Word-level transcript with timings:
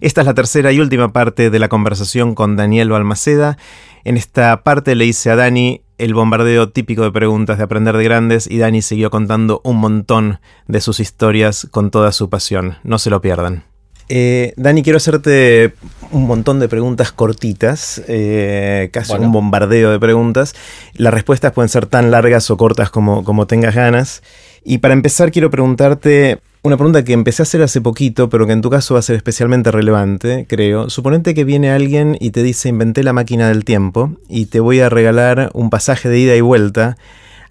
Esta 0.00 0.20
es 0.20 0.26
la 0.26 0.34
tercera 0.34 0.72
y 0.72 0.80
última 0.80 1.12
parte 1.12 1.50
de 1.50 1.58
la 1.58 1.68
conversación 1.68 2.34
con 2.34 2.56
Daniel 2.56 2.90
Balmaceda. 2.90 3.58
En 4.04 4.16
esta 4.16 4.62
parte 4.62 4.94
le 4.94 5.06
hice 5.06 5.30
a 5.30 5.36
Dani 5.36 5.82
el 5.98 6.14
bombardeo 6.14 6.70
típico 6.70 7.02
de 7.02 7.10
preguntas 7.10 7.58
de 7.58 7.64
aprender 7.64 7.96
de 7.96 8.04
grandes 8.04 8.48
y 8.48 8.58
Dani 8.58 8.82
siguió 8.82 9.10
contando 9.10 9.60
un 9.64 9.76
montón 9.76 10.38
de 10.68 10.80
sus 10.80 11.00
historias 11.00 11.66
con 11.70 11.90
toda 11.90 12.12
su 12.12 12.30
pasión. 12.30 12.76
No 12.84 12.98
se 12.98 13.10
lo 13.10 13.20
pierdan. 13.20 13.64
Eh, 14.08 14.54
Dani, 14.56 14.82
quiero 14.82 14.96
hacerte 14.96 15.74
un 16.12 16.26
montón 16.26 16.60
de 16.60 16.68
preguntas 16.68 17.12
cortitas, 17.12 18.02
eh, 18.08 18.88
casi 18.92 19.12
un 19.14 19.32
bombardeo 19.32 19.90
de 19.90 20.00
preguntas. 20.00 20.54
Las 20.94 21.12
respuestas 21.12 21.52
pueden 21.52 21.68
ser 21.68 21.86
tan 21.86 22.10
largas 22.10 22.50
o 22.50 22.56
cortas 22.56 22.90
como, 22.90 23.24
como 23.24 23.46
tengas 23.46 23.74
ganas. 23.74 24.22
Y 24.64 24.78
para 24.78 24.94
empezar, 24.94 25.30
quiero 25.30 25.50
preguntarte 25.50 26.40
una 26.62 26.76
pregunta 26.76 27.04
que 27.04 27.12
empecé 27.12 27.42
a 27.42 27.44
hacer 27.44 27.62
hace 27.62 27.80
poquito, 27.80 28.28
pero 28.28 28.46
que 28.46 28.52
en 28.52 28.60
tu 28.60 28.68
caso 28.68 28.94
va 28.94 29.00
a 29.00 29.02
ser 29.02 29.16
especialmente 29.16 29.70
relevante, 29.70 30.44
creo. 30.48 30.90
Suponete 30.90 31.34
que 31.34 31.44
viene 31.44 31.70
alguien 31.70 32.16
y 32.20 32.30
te 32.30 32.42
dice 32.42 32.68
inventé 32.68 33.02
la 33.02 33.12
máquina 33.12 33.48
del 33.48 33.64
tiempo 33.64 34.16
y 34.28 34.46
te 34.46 34.60
voy 34.60 34.80
a 34.80 34.88
regalar 34.88 35.50
un 35.54 35.70
pasaje 35.70 36.08
de 36.08 36.18
ida 36.18 36.36
y 36.36 36.40
vuelta 36.40 36.96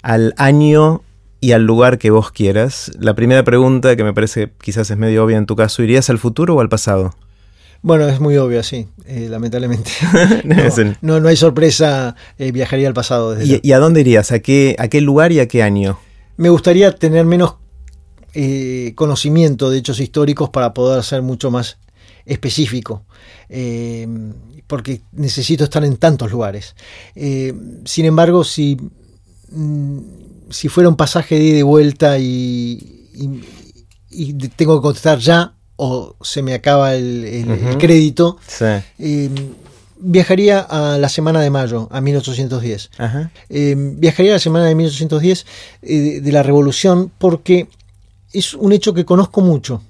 al 0.02 0.34
año 0.38 1.02
y 1.40 1.54
al 1.54 1.63
lugar 1.66 1.98
que 1.98 2.12
vos 2.12 2.32
quieras. 2.32 2.91
La 2.99 3.13
primera 3.13 3.44
pregunta, 3.44 3.96
que 3.96 4.04
me 4.04 4.13
parece 4.13 4.52
quizás 4.62 4.91
es 4.91 4.98
medio 4.98 5.24
obvia 5.24 5.38
en 5.38 5.46
tu 5.46 5.55
caso, 5.55 5.84
¿irías 5.84 6.10
al 6.10 6.20
futuro 6.20 6.55
o 6.55 6.62
al 6.62 6.70
pasado? 6.70 7.16
Bueno, 7.82 8.08
es 8.08 8.20
muy 8.20 8.35
obvio, 8.38 8.63
sí, 8.63 8.88
eh, 9.05 9.27
lamentablemente. 9.30 9.91
no, 11.02 11.20
no, 11.20 11.30
hay 11.30 11.35
sorpresa, 11.38 12.16
eh, 12.38 12.52
viajaría 12.52 12.88
al 12.88 12.94
pasado. 12.94 13.38
¿Y, 13.41 13.71
a 13.71 13.80
dónde 13.80 14.02
irías? 14.02 14.32
¿A 14.32 14.40
qué, 14.40 14.76
¿A 14.80 14.88
qué 14.88 14.99
lugar 14.99 15.32
y 15.32 15.40
a 15.40 15.48
qué 15.48 15.63
año? 15.63 15.98
Me 16.38 16.50
gustaría 16.50 16.91
tener 16.91 17.26
menos 17.26 17.55
eh, 18.34 18.94
conocimiento 18.96 19.70
de 19.70 19.80
hechos 19.80 20.00
históricos 20.00 20.50
para 20.50 20.73
poder 20.73 21.04
ser 21.04 21.23
mucho 21.23 21.50
más 21.50 21.77
específico, 22.26 23.05
eh, 23.50 24.08
porque 24.68 25.02
necesito 25.13 25.63
estar 25.63 25.84
en 25.84 25.98
tantos 25.98 26.32
lugares. 26.32 26.76
Eh, 27.15 27.54
sin 27.85 28.05
embargo, 28.05 28.43
si, 28.43 28.77
mm, 29.49 29.99
si 30.49 30.70
fuera 30.70 30.90
un 30.90 30.96
pasaje 30.96 31.35
de 31.35 31.43
ida 31.46 31.58
y 31.58 31.63
vuelta 31.63 32.20
y, 32.20 32.93
tengo 34.55 34.80
que 34.80 34.84
contestar 34.84 35.20
ya 35.20 35.55
o 35.76 36.15
se 36.21 36.41
me 36.41 36.54
acaba 36.54 36.96
el, 36.96 37.76
crédito, 37.80 38.38
viajaría 39.99 40.59
a 40.59 40.98
la 40.98 41.09
semana 41.09 41.41
de 41.41 41.49
mayo, 41.49 41.87
a 41.91 42.01
1810. 42.01 42.91
viajaría 43.49 44.31
a 44.31 44.35
la 44.35 44.40
semana 44.40 44.65
de 44.65 44.76
1810 44.76 45.45
de 45.81 46.31
la 46.31 46.43
Revolución 46.43 47.12
porque 47.17 47.67
es 48.34 48.53
un 48.53 48.71
hecho 48.73 48.93
que 48.93 49.05
conozco 49.05 49.41
mucho, 49.41 49.81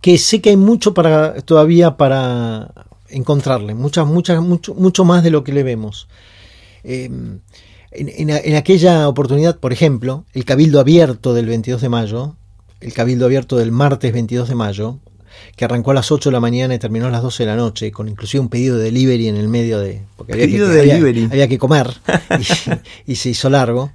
que 0.00 0.18
sé 0.18 0.40
que 0.40 0.50
hay 0.50 0.56
mucho 0.56 0.94
para 0.94 1.40
todavía 1.42 1.96
para 1.96 2.72
encontrarle, 3.08 3.74
muchas, 3.74 4.06
muchas, 4.06 4.42
mucho, 4.42 4.74
mucho 4.74 5.04
más 5.04 5.22
de 5.22 5.30
lo 5.30 5.44
que 5.44 5.52
le 5.52 5.62
vemos. 5.62 6.08
Em, 6.84 7.40
en, 7.90 8.54
aquella 8.54 9.08
oportunidad, 9.08 9.58
por 9.58 9.72
ejemplo, 9.72 10.24
el 10.34 10.44
cabildo 10.44 10.78
abierto 10.80 11.34
del 11.34 11.46
22 11.46 11.80
de 11.80 11.88
mayo, 11.88 12.36
el 12.80 12.92
cabildo 12.92 13.24
abierto 13.24 13.56
del 13.56 13.72
martes 13.72 14.12
22 14.12 14.48
de 14.48 14.54
mayo, 14.54 14.98
que 15.56 15.64
arrancó 15.64 15.90
a 15.90 15.94
las 15.94 16.12
8 16.12 16.30
de 16.30 16.32
la 16.32 16.40
mañana 16.40 16.74
y 16.74 16.78
terminó 16.78 17.06
a 17.06 17.10
las 17.10 17.22
12 17.22 17.42
de 17.42 17.46
la 17.48 17.56
noche, 17.56 17.90
con 17.90 18.08
inclusive 18.08 18.40
un 18.40 18.48
pedido 18.48 18.78
de 18.78 18.84
delivery 18.84 19.28
en 19.28 19.36
el 19.36 19.48
medio 19.48 19.80
de... 19.80 20.02
Porque 20.16 20.34
había, 20.34 20.46
que, 20.46 20.58
de 20.58 21.24
había, 21.24 21.48
que 21.48 21.58
comer 21.58 21.94
y, 23.06 23.16
se 23.16 23.30
hizo 23.30 23.50
largo. 23.50 23.90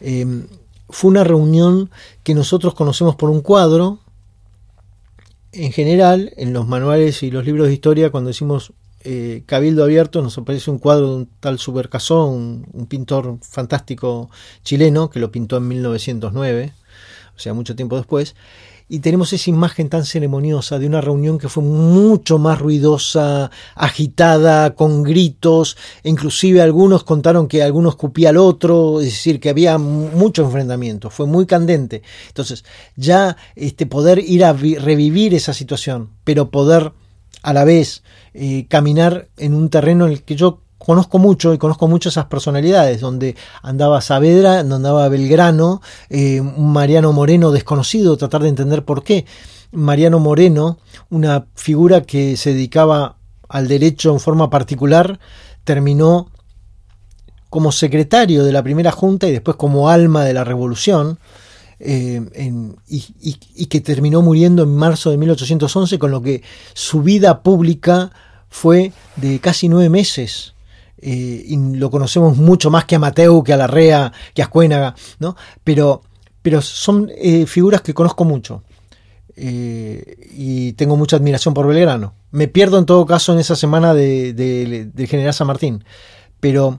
Em, 0.00 0.46
fue 0.88 1.10
una 1.10 1.24
reunión 1.24 1.90
que 2.22 2.34
nosotros 2.34 2.74
conocemos 2.74 3.16
por 3.16 3.30
un 3.30 3.40
cuadro. 3.40 3.98
En 5.52 5.72
general, 5.72 6.32
en 6.36 6.52
los 6.52 6.66
manuales 6.66 7.22
y 7.22 7.30
los 7.30 7.46
libros 7.46 7.68
de 7.68 7.72
historia, 7.72 8.10
cuando 8.10 8.28
decimos 8.28 8.74
eh, 9.04 9.42
Cabildo 9.46 9.84
Abierto, 9.84 10.20
nos 10.20 10.36
aparece 10.36 10.70
un 10.70 10.78
cuadro 10.78 11.08
de 11.08 11.16
un 11.16 11.28
tal 11.40 11.58
Supercasó, 11.58 12.26
un, 12.26 12.66
un 12.72 12.86
pintor 12.86 13.38
fantástico 13.40 14.28
chileno, 14.64 15.08
que 15.08 15.20
lo 15.20 15.30
pintó 15.30 15.56
en 15.56 15.68
1909, 15.68 16.72
o 17.34 17.38
sea, 17.38 17.54
mucho 17.54 17.74
tiempo 17.74 17.96
después 17.96 18.34
y 18.88 19.00
tenemos 19.00 19.32
esa 19.32 19.50
imagen 19.50 19.88
tan 19.88 20.04
ceremoniosa 20.04 20.78
de 20.78 20.86
una 20.86 21.00
reunión 21.00 21.38
que 21.38 21.48
fue 21.48 21.62
mucho 21.62 22.38
más 22.38 22.60
ruidosa, 22.60 23.50
agitada, 23.74 24.74
con 24.74 25.02
gritos, 25.02 25.76
inclusive 26.04 26.62
algunos 26.62 27.02
contaron 27.02 27.48
que 27.48 27.62
algunos 27.62 27.94
escupía 27.94 28.28
al 28.28 28.36
otro, 28.36 29.00
es 29.00 29.06
decir, 29.06 29.40
que 29.40 29.50
había 29.50 29.78
mucho 29.78 30.44
enfrentamiento, 30.44 31.10
fue 31.10 31.26
muy 31.26 31.46
candente. 31.46 32.02
Entonces, 32.28 32.64
ya 32.94 33.36
este, 33.56 33.86
poder 33.86 34.20
ir 34.20 34.44
a 34.44 34.52
revivir 34.52 35.34
esa 35.34 35.52
situación, 35.52 36.10
pero 36.22 36.50
poder 36.50 36.92
a 37.42 37.52
la 37.52 37.64
vez 37.64 38.02
eh, 38.34 38.66
caminar 38.68 39.28
en 39.36 39.54
un 39.54 39.68
terreno 39.68 40.06
en 40.06 40.12
el 40.12 40.22
que 40.22 40.36
yo 40.36 40.60
conozco 40.78 41.18
mucho 41.18 41.54
y 41.54 41.58
conozco 41.58 41.88
mucho 41.88 42.08
esas 42.08 42.26
personalidades, 42.26 43.00
donde 43.00 43.36
andaba 43.62 44.00
Saavedra, 44.00 44.58
donde 44.58 44.76
andaba 44.76 45.08
Belgrano, 45.08 45.80
eh, 46.10 46.40
Mariano 46.42 47.12
Moreno 47.12 47.50
desconocido, 47.50 48.16
tratar 48.16 48.42
de 48.42 48.48
entender 48.48 48.84
por 48.84 49.02
qué. 49.02 49.26
Mariano 49.72 50.18
Moreno, 50.20 50.78
una 51.10 51.46
figura 51.54 52.02
que 52.02 52.36
se 52.36 52.52
dedicaba 52.52 53.16
al 53.48 53.68
derecho 53.68 54.12
en 54.12 54.20
forma 54.20 54.50
particular, 54.50 55.18
terminó 55.64 56.30
como 57.50 57.72
secretario 57.72 58.44
de 58.44 58.52
la 58.52 58.62
primera 58.62 58.92
junta 58.92 59.28
y 59.28 59.32
después 59.32 59.56
como 59.56 59.88
alma 59.88 60.24
de 60.24 60.34
la 60.34 60.44
revolución. 60.44 61.18
Eh, 61.78 62.22
y, 62.88 63.66
que 63.66 63.80
terminó 63.82 64.22
muriendo 64.22 64.62
en 64.62 64.74
marzo 64.74 65.10
de 65.10 65.18
1811, 65.18 65.98
con 65.98 66.10
lo 66.10 66.22
que 66.22 66.42
su 66.72 67.02
vida 67.02 67.42
pública 67.42 68.12
fue 68.48 68.92
de 69.16 69.40
casi 69.40 69.68
nueve 69.68 69.90
meses. 69.90 70.54
Eh, 70.98 71.44
y 71.46 71.56
lo 71.56 71.90
conocemos 71.90 72.36
mucho 72.36 72.70
más 72.70 72.84
que 72.84 72.96
a 72.96 72.98
Mateo, 72.98 73.42
que 73.42 73.52
a 73.52 73.56
Larrea, 73.56 74.12
que 74.34 74.42
a 74.42 74.46
Ascuénaga, 74.46 74.94
¿no? 75.18 75.36
Pero, 75.62 76.02
pero 76.42 76.62
son 76.62 77.10
eh, 77.16 77.46
figuras 77.46 77.82
que 77.82 77.94
conozco 77.94 78.24
mucho. 78.24 78.62
Eh, 79.36 80.30
y 80.32 80.72
tengo 80.72 80.96
mucha 80.96 81.16
admiración 81.16 81.52
por 81.52 81.66
Belgrano. 81.66 82.14
Me 82.30 82.48
pierdo 82.48 82.78
en 82.78 82.86
todo 82.86 83.04
caso 83.04 83.32
en 83.32 83.38
esa 83.38 83.56
semana 83.56 83.92
de, 83.92 84.32
de 84.32 85.06
General 85.06 85.34
San 85.34 85.46
Martín, 85.46 85.84
pero 86.40 86.78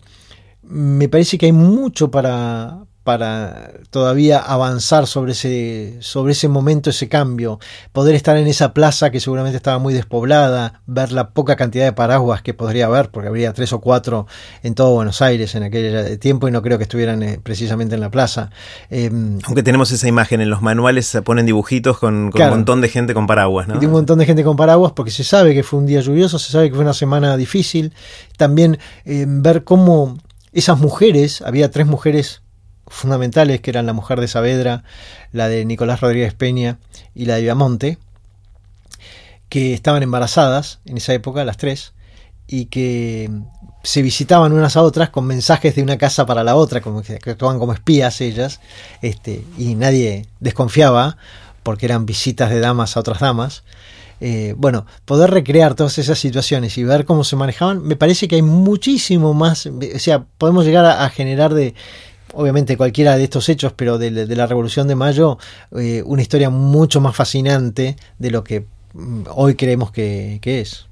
me 0.64 1.08
parece 1.08 1.38
que 1.38 1.46
hay 1.46 1.52
mucho 1.52 2.12
para, 2.12 2.86
para 3.08 3.72
todavía 3.90 4.38
avanzar 4.38 5.08
sobre 5.08 5.32
ese, 5.32 5.96
sobre 6.02 6.34
ese 6.34 6.50
momento, 6.50 6.90
ese 6.90 7.08
cambio, 7.08 7.58
poder 7.94 8.16
estar 8.16 8.36
en 8.36 8.48
esa 8.48 8.74
plaza 8.74 9.12
que 9.12 9.22
seguramente 9.22 9.56
estaba 9.56 9.80
muy 9.80 9.94
despoblada, 9.94 10.82
ver 10.88 11.14
la 11.14 11.30
poca 11.30 11.56
cantidad 11.56 11.86
de 11.86 11.94
paraguas 11.94 12.42
que 12.42 12.54
podría 12.54 12.88
haber, 12.88 13.10
porque 13.10 13.30
habría 13.30 13.54
tres 13.54 13.72
o 13.72 13.80
cuatro 13.80 14.28
en 14.62 14.76
todo 14.76 14.94
Buenos 14.94 15.22
Aires 15.22 15.56
en 15.56 15.64
aquel 15.64 16.20
tiempo 16.20 16.50
y 16.50 16.52
no 16.52 16.62
creo 16.62 16.78
que 16.78 16.84
estuvieran 16.84 17.24
eh, 17.24 17.40
precisamente 17.42 17.96
en 17.96 18.02
la 18.02 18.12
plaza. 18.12 18.50
Em, 18.90 19.40
Aunque 19.46 19.64
tenemos 19.64 19.90
esa 19.92 20.10
imagen 20.10 20.42
en 20.42 20.50
los 20.50 20.62
manuales, 20.62 21.08
se 21.08 21.22
ponen 21.22 21.46
dibujitos 21.46 22.00
con, 22.00 22.14
un 22.14 22.50
montón 22.50 22.82
de 22.82 22.90
gente 22.90 23.14
con 23.14 23.26
paraguas, 23.26 23.70
¿no? 23.70 23.80
un 23.80 23.90
montón 23.90 24.20
de 24.20 24.26
gente 24.26 24.44
con 24.44 24.58
paraguas 24.58 24.92
porque 24.92 25.12
se 25.12 25.24
sabe 25.24 25.54
que 25.54 25.64
fue 25.64 25.80
un 25.80 25.86
día 25.86 26.02
lluvioso, 26.02 26.40
se 26.40 26.52
sabe 26.52 26.68
que 26.68 26.76
fue 26.76 26.84
una 26.84 26.94
semana 26.94 27.38
difícil. 27.38 27.94
También 28.36 28.80
em, 29.06 29.42
ver 29.42 29.64
cómo 29.64 30.18
esas 30.52 30.78
mujeres, 30.78 31.42
había 31.42 31.72
tres 31.72 31.88
mujeres 31.88 32.42
fundamentales, 32.88 33.62
que 33.62 33.70
eran 33.70 33.86
la 33.86 33.94
mujer 33.94 34.20
de 34.22 34.28
Saavedra, 34.28 34.84
la 35.32 35.48
de 35.48 35.66
Nicolás 35.66 36.02
Rodríguez 36.02 36.34
Peña 36.34 36.80
y 37.14 37.26
la 37.26 37.36
de 37.36 37.42
Viamonte, 37.44 37.98
que 39.50 39.74
estaban 39.74 40.04
embarazadas 40.04 40.80
en 40.86 40.98
esa 40.98 41.14
época, 41.14 41.46
las 41.46 41.58
tres, 41.58 41.94
y 42.48 42.66
que 42.66 43.30
se 43.84 44.02
visitaban 44.02 44.54
unas 44.54 44.76
a 44.76 44.82
otras 44.82 45.10
con 45.10 45.26
mensajes 45.26 45.76
de 45.76 45.84
una 45.84 45.98
casa 45.98 46.26
para 46.26 46.44
la 46.44 46.56
otra, 46.56 46.82
como 46.82 47.02
que 47.02 47.16
actuaban 47.16 47.60
como 47.60 47.74
espías 47.74 48.22
ellas, 48.22 48.60
este, 49.02 49.44
y 49.58 49.76
nadie 49.76 50.26
desconfiaba 50.40 51.18
porque 51.64 51.86
eran 51.86 52.06
visitas 52.06 52.50
de 52.50 52.60
damas 52.60 52.96
a 52.96 53.02
otras 53.02 53.20
damas. 53.20 53.64
Eh, 54.20 54.56
bueno, 54.58 54.88
poder 55.06 55.30
recrear 55.30 55.76
todas 55.76 56.00
esas 56.00 56.18
situaciones 56.18 56.78
y 56.78 56.84
ver 56.84 57.06
cómo 57.06 57.24
se 57.24 57.36
manejaban, 57.36 57.84
me 57.84 57.96
parece 57.96 58.28
que 58.28 58.36
hay 58.36 58.42
muchísimo 58.42 59.36
más, 59.36 59.68
o 59.68 60.00
sea, 60.00 60.26
podemos 60.40 60.66
llegar 60.66 60.86
a 60.86 61.08
generar 61.10 61.54
de, 61.54 61.76
obviamente 62.34 62.78
cualquiera 62.78 63.18
de 63.18 63.24
estos 63.24 63.50
hechos, 63.50 63.74
pero 63.74 63.98
de, 63.98 64.12
la 64.12 64.48
Revolución 64.48 64.88
de 64.88 64.96
Mayo, 64.96 65.38
eh, 65.78 66.04
una 66.06 66.22
historia 66.22 66.50
mucho 66.50 67.02
más 67.02 67.16
fascinante 67.16 67.96
de 68.20 68.32
lo 68.32 68.44
que 68.44 68.66
mm, 68.94 69.24
hoy 69.34 69.56
creemos 69.56 69.92
que, 69.92 70.40
es. 70.44 70.88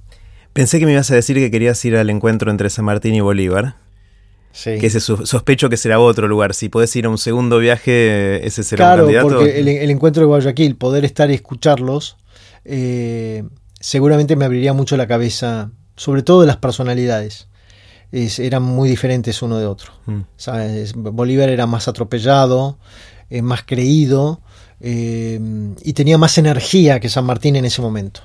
Pensé 0.54 0.80
que 0.80 0.86
me 0.86 0.94
ibas 0.94 1.12
a 1.12 1.16
decir 1.16 1.38
que 1.38 1.52
querías 1.52 1.84
ir 1.86 1.96
al 1.96 2.10
encuentro 2.10 2.52
entre 2.52 2.70
San 2.70 2.86
Martín 2.86 3.14
y 3.16 3.22
Bolívar. 3.22 3.76
Sí. 4.52 4.78
Que 4.80 4.88
ese 4.88 5.02
sospecho 5.02 5.70
que 5.70 5.76
será 5.76 6.00
otro 6.00 6.30
lugar. 6.30 6.54
Si 6.54 6.70
podés 6.70 6.96
ir 6.96 7.06
a 7.08 7.10
un 7.10 7.18
segundo 7.18 7.60
viaje, 7.60 8.46
ese 8.48 8.64
será 8.64 8.94
un 8.94 9.00
candidato. 9.02 9.28
Porque 9.28 9.60
el, 9.60 9.92
encuentro 9.92 10.22
de 10.22 10.28
Guayaquil, 10.28 10.78
poder 10.78 11.04
estar 11.04 11.30
y 11.30 11.34
escucharlos, 11.34 12.16
eh, 12.64 13.44
seguramente 13.82 14.38
me 14.38 14.46
abriría 14.46 14.72
mucho 14.72 14.96
la 14.96 15.08
cabeza, 15.08 15.72
sobre 15.98 16.24
todo 16.24 16.40
de 16.40 16.48
las 16.48 16.56
personalidades 16.56 17.50
eran 18.12 18.64
muy 18.64 18.90
diferentes 18.90 19.42
uno 19.42 19.58
de 19.58 19.66
otro. 19.66 19.92
Mm. 20.06 20.22
Bolívar 20.96 21.50
era 21.50 21.66
más 21.66 21.88
atropellado, 21.88 22.78
eh, 23.30 23.42
más 23.42 23.64
creído 23.64 24.42
eh, 24.80 25.40
y 25.84 25.94
tenía 25.94 26.18
más 26.18 26.38
energía 26.38 27.00
que 27.00 27.10
San 27.10 27.26
Martín 27.26 27.56
en 27.56 27.66
ese 27.66 27.82
momento. 27.82 28.22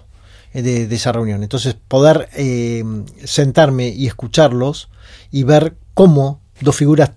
de, 0.52 0.92
esa 0.94 1.12
reunión. 1.12 1.42
Entonces, 1.42 1.74
poder 1.74 2.28
eh, 2.36 2.82
sentarme 3.24 3.88
y 3.88 4.06
escucharlos 4.06 4.88
y 5.30 5.44
ver 5.44 5.76
cómo 5.94 6.40
dos 6.60 6.76
figuras 6.76 7.12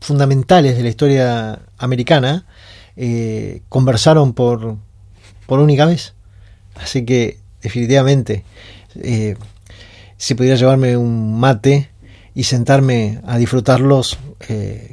fundamentales 0.00 0.76
de 0.76 0.82
la 0.82 0.90
historia 0.90 1.60
americana 1.78 2.46
eh, 2.96 3.62
conversaron 3.68 4.34
por, 4.34 4.76
por 5.46 5.60
única 5.60 5.86
vez. 5.86 6.14
Así 6.74 7.04
que, 7.04 7.38
definitivamente, 7.62 8.44
eh, 8.96 9.36
si 10.16 10.34
pudiera 10.34 10.56
llevarme 10.56 10.96
un 10.96 11.38
mate 11.38 11.90
y 12.34 12.44
sentarme 12.44 13.20
a 13.26 13.38
disfrutarlos 13.38 14.18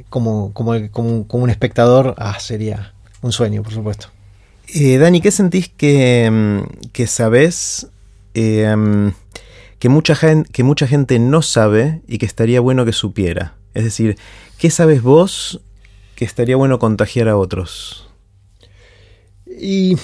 como, 0.08 0.52
como, 0.52 0.90
como, 0.90 1.44
un 1.44 1.50
espectador, 1.50 2.14
ah, 2.18 2.38
sería 2.38 2.94
un 3.20 3.32
sueño, 3.32 3.62
por 3.62 3.72
supuesto. 3.72 4.08
Eh, 4.68 4.96
Dani, 4.98 5.20
¿qué 5.20 5.30
sentís 5.30 5.68
que, 5.68 6.30
mm, 6.30 6.90
que 6.92 7.06
sabés 7.06 7.88
eh, 8.34 8.74
mm, 8.74 9.08
que, 9.78 9.88
mucha 9.88 10.14
gente, 10.14 10.50
que 10.50 10.62
mucha 10.62 10.86
gente 10.86 11.18
no 11.18 11.42
sabe 11.42 12.00
y 12.06 12.18
que 12.18 12.26
estaría 12.26 12.60
bueno 12.60 12.84
que 12.84 12.92
supiera? 12.92 13.54
Es 13.74 13.84
decir, 13.84 14.16
¿qué 14.58 14.70
sabes 14.70 15.02
vos 15.02 15.60
que 16.14 16.24
estaría 16.24 16.56
bueno 16.56 16.78
contagiar 16.78 17.28
a 17.28 17.36
otros? 17.36 18.08
Y. 19.46 19.96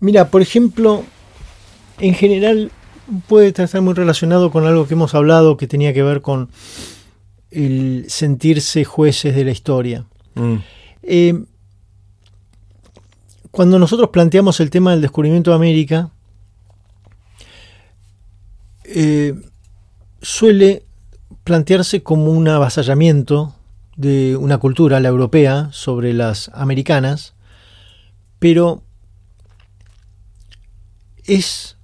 Mira, 0.00 0.30
por 0.30 0.42
ejemplo, 0.42 1.04
en 1.98 2.14
general 2.14 2.70
puede 3.26 3.48
estar 3.48 3.80
muy 3.80 3.94
relacionado 3.94 4.50
con 4.50 4.66
algo 4.66 4.86
que 4.86 4.94
hemos 4.94 5.14
hablado 5.14 5.56
que 5.56 5.66
tenía 5.66 5.92
que 5.92 6.02
ver 6.02 6.20
con 6.20 6.50
el 7.50 8.04
sentirse 8.08 8.84
jueces 8.84 9.34
de 9.34 9.44
la 9.44 9.50
historia. 9.50 10.04
Mm. 10.34 10.56
Eh, 11.02 11.44
cuando 13.50 13.78
nosotros 13.78 14.10
planteamos 14.10 14.60
el 14.60 14.70
tema 14.70 14.90
del 14.90 15.00
descubrimiento 15.00 15.50
de 15.50 15.56
América, 15.56 16.10
eh, 18.84 19.34
suele 20.20 20.84
plantearse 21.44 22.02
como 22.02 22.30
un 22.30 22.46
avasallamiento 22.48 23.54
de 23.96 24.36
una 24.36 24.58
cultura, 24.58 25.00
la 25.00 25.08
europea, 25.08 25.70
sobre 25.72 26.12
las 26.12 26.50
americanas, 26.54 27.34
pero 28.38 28.82
es 31.24 31.77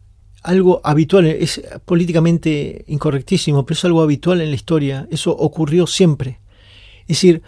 algo 0.44 0.82
habitual, 0.84 1.26
es 1.26 1.62
políticamente 1.86 2.84
incorrectísimo, 2.86 3.64
pero 3.64 3.78
es 3.78 3.84
algo 3.86 4.02
habitual 4.02 4.42
en 4.42 4.50
la 4.50 4.54
historia, 4.54 5.08
eso 5.10 5.32
ocurrió 5.32 5.86
siempre. 5.86 6.38
Es 7.02 7.16
decir, 7.16 7.42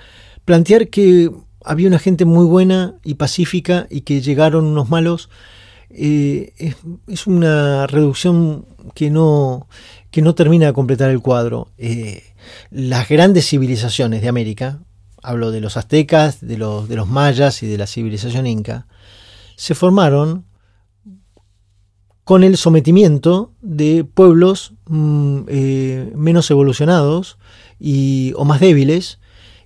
plantear 0.47 0.89
que 0.89 1.31
había 1.63 1.89
una 1.89 1.99
gente 1.99 2.25
muy 2.25 2.47
buena 2.47 2.95
y 3.05 3.15
pacífica 3.15 3.87
y 3.91 4.01
que 4.01 4.23
llegaron 4.23 4.65
unos 4.65 4.89
malos, 4.89 5.29
eh, 5.91 6.55
es, 7.07 7.27
una 7.27 7.87
reducción 7.87 8.65
que 8.95 9.11
no, 9.11 9.69
que 10.11 10.23
no 10.23 10.35
termina 10.35 10.67
de 10.67 10.73
completar 10.73 11.11
el 11.11 11.21
cuadro. 11.21 11.69
Eh, 11.77 12.23
las 12.71 13.11
grandes 13.11 13.47
civilizaciones 13.47 14.23
de 14.23 14.29
América, 14.29 14.81
hablo 15.23 15.51
de 15.51 15.61
los 15.61 15.77
aztecas, 15.77 16.41
de 16.41 16.57
los, 16.57 16.89
de 16.89 16.97
los 16.97 17.09
mayas 17.09 17.63
y 17.63 17.67
de 17.67 17.77
la 17.77 17.87
civilización 17.87 18.47
inca, 18.47 18.87
se 19.57 19.75
formaron 19.75 20.46
con 22.27 22.43
el 22.43 22.57
sometimiento 22.57 23.53
de 23.63 24.03
pueblos 24.03 24.73
mm, 24.89 25.43
eh, 25.47 26.13
menos 26.17 26.51
evolucionados 26.51 27.39
y, 27.79 28.33
o 28.35 28.45
más 28.45 28.59
débiles, 28.59 29.21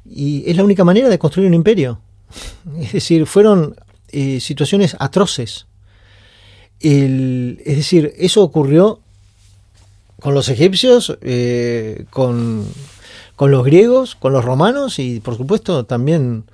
y 0.04 0.44
es 0.44 0.58
la 0.58 0.64
única 0.64 0.84
manera 0.84 1.08
de 1.08 1.18
construir 1.18 1.48
un 1.48 1.54
imperio. 1.54 2.02
Es 2.78 2.92
decir, 2.92 3.24
fueron 3.24 3.76
eh, 4.10 4.40
situaciones 4.40 4.94
atroces. 4.98 5.68
es 6.80 7.76
decir, 7.76 8.12
eso 8.18 8.42
ocurrió 8.42 9.00
con 10.20 10.34
los 10.34 10.50
egipcios, 10.50 11.16
eh, 11.22 12.04
con, 12.10 12.66
los 13.38 13.64
griegos, 13.64 14.16
con 14.16 14.34
los 14.34 14.44
romanos 14.44 14.98
y 14.98 15.20
por 15.20 15.34
supuesto 15.38 15.86
también 15.86 16.44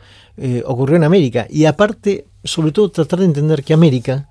ocurrió 0.66 0.94
en 0.94 1.02
América. 1.02 1.48
Y 1.50 1.64
aparte, 1.64 2.26
sobre 2.44 2.70
todo 2.70 2.92
tratar 2.92 3.18
de 3.18 3.24
entender 3.24 3.64
que 3.64 3.74
América, 3.74 4.28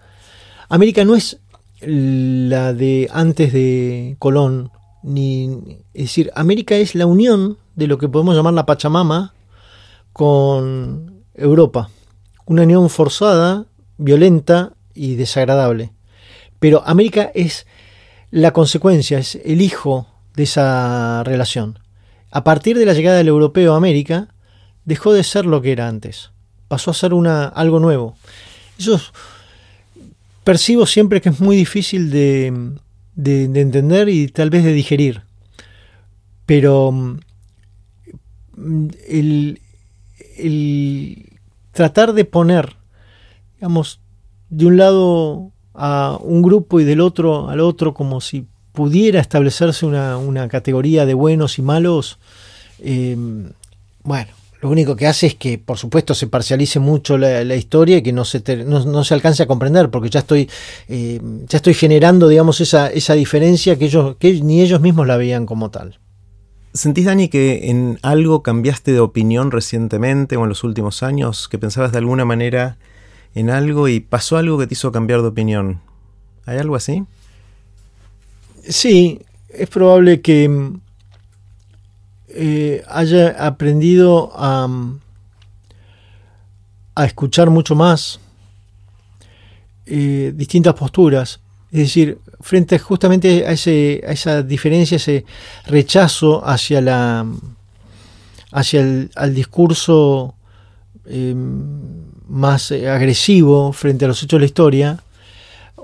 América 0.70 1.04
no 1.04 1.16
es 1.16 1.40
la 1.86 2.74
de 2.74 3.10
antes 3.12 3.54
de 3.54 4.16
Colón, 4.20 4.72
ni, 5.04 5.80
es 5.94 6.04
decir, 6.04 6.32
América 6.36 6.76
es 6.76 6.96
la 6.96 7.06
unión 7.06 7.58
de 7.76 7.88
lo 7.88 7.98
que 7.98 8.10
podemos 8.10 8.36
llamar 8.36 8.54
la 8.54 8.66
Pachamama 8.66 9.34
con 10.14 11.24
Europa. 11.34 11.90
Una 12.46 12.64
unión 12.64 12.90
forzada, 12.90 13.66
violenta 13.98 14.74
y 14.94 15.16
desagradable. 15.16 15.92
Pero 16.60 16.84
América 16.86 17.32
es 17.36 17.68
la 18.32 18.52
consecuencia, 18.52 19.20
es 19.20 19.36
el 19.44 19.62
hijo 19.62 20.08
de 20.36 20.44
esa 20.44 21.24
relación. 21.24 21.80
A 22.32 22.44
partir 22.44 22.78
de 22.78 22.86
la 22.86 22.94
llegada 22.94 23.18
del 23.18 23.28
europeo 23.28 23.74
a 23.74 23.78
América, 23.78 24.30
dejó 24.86 25.14
de 25.14 25.24
ser 25.24 25.46
lo 25.46 25.62
que 25.62 25.72
era 25.72 25.88
antes. 25.88 26.32
Pasó 26.68 26.92
a 26.92 26.96
ser 26.96 27.14
una, 27.14 27.46
algo 27.46 27.80
nuevo. 27.80 28.16
Eso 28.78 29.00
percibo 30.46 30.86
siempre 30.86 31.20
que 31.20 31.30
es 31.30 31.42
muy 31.42 31.58
difícil 31.58 32.10
de, 32.10 32.54
de 33.16 33.60
entender 33.60 34.08
y 34.08 34.30
tal 34.30 34.50
vez 34.50 34.64
de 34.64 34.72
digerir. 34.72 35.24
Pero 36.46 37.18
el, 39.08 39.60
tratar 41.72 42.14
de 42.14 42.26
poner, 42.26 42.76
digamos, 43.56 44.00
de 44.50 44.66
un 44.66 44.78
lado 44.78 45.52
a 45.74 46.18
un 46.22 46.42
grupo 46.42 46.80
y 46.80 46.86
del 46.86 47.02
otro 47.02 47.50
al 47.50 47.60
otro 47.60 47.94
como 47.94 48.22
si 48.22 48.48
pudiera 48.72 49.20
establecerse 49.20 49.86
una, 49.86 50.48
categoría 50.48 51.06
de 51.06 51.14
buenos 51.14 51.60
y 51.60 51.62
malos, 51.62 52.20
eh, 52.80 53.18
bueno, 54.04 54.32
lo 54.66 54.72
único 54.72 54.96
que 54.96 55.06
hace 55.06 55.28
es 55.28 55.36
que, 55.36 55.60
por 55.60 55.78
supuesto, 55.78 56.16
se 56.16 56.26
parcialice 56.26 56.80
mucho 56.80 57.20
la, 57.20 57.56
historia 57.56 57.98
y 57.98 58.02
que 58.02 58.12
no 58.12 58.26
se, 58.26 58.42
no, 58.66 59.04
se 59.04 59.14
alcance 59.14 59.44
a 59.44 59.46
comprender, 59.46 59.92
porque 59.92 60.10
ya 60.10 60.22
estoy, 60.22 60.50
eh, 60.88 61.22
ya 61.48 61.58
estoy 61.58 61.76
generando, 61.76 62.28
digamos, 62.28 62.62
esa, 62.62 62.88
esa 62.88 63.14
diferencia 63.14 63.78
que 63.78 63.86
ellos, 63.86 64.16
que 64.18 64.42
ni 64.42 64.62
ellos 64.62 64.82
mismos 64.82 65.06
la 65.06 65.18
veían 65.18 65.46
como 65.46 65.70
tal. 65.70 66.00
¿Sentís, 66.74 67.06
Dani, 67.06 67.30
que 67.30 67.70
en 67.70 68.00
algo 68.02 68.42
cambiaste 68.42 68.92
de 68.92 69.02
opinión 69.02 69.52
recientemente 69.52 70.36
o 70.36 70.44
en 70.44 70.50
los 70.50 70.64
últimos 70.64 71.04
años? 71.04 71.48
¿Que 71.48 71.60
pensabas 71.60 71.92
de 71.92 72.00
alguna 72.00 72.26
manera 72.26 72.78
en 73.36 73.52
algo 73.52 73.88
y 73.88 74.00
pasó 74.00 74.38
algo 74.38 74.58
que 74.58 74.66
te 74.66 74.74
hizo 74.74 74.92
cambiar 74.92 75.22
de 75.22 75.28
opinión? 75.28 75.80
¿Hay 76.48 76.58
algo 76.58 76.76
así? 76.76 77.04
Sí, 78.68 79.22
es 79.50 79.70
probable 79.70 80.22
que 80.22 80.72
eh, 82.36 82.84
haya 82.90 83.30
aprendido 83.46 84.32
a, 84.36 84.68
a, 86.96 87.06
escuchar 87.06 87.50
mucho 87.50 87.76
más 87.76 88.20
eh, 89.86 90.34
distintas 90.36 90.74
posturas. 90.74 91.40
Es 91.72 91.80
decir, 91.80 92.20
frente 92.42 92.78
justamente 92.78 93.48
a, 93.48 93.52
ese, 93.52 94.04
a 94.08 94.12
esa 94.12 94.44
diferencia, 94.44 94.98
ese 94.98 95.26
rechazo 95.66 96.46
hacia 96.46 96.82
la 96.82 97.26
hacia 98.52 98.82
el 98.82 99.34
discurso 99.34 100.36
em, 101.06 102.06
más 102.28 102.72
agresivo 102.72 103.74
frente 103.74 104.06
a 104.06 104.08
los 104.08 104.24
hechos 104.24 104.38
de 104.38 104.40
la 104.40 104.46
historia, 104.46 105.00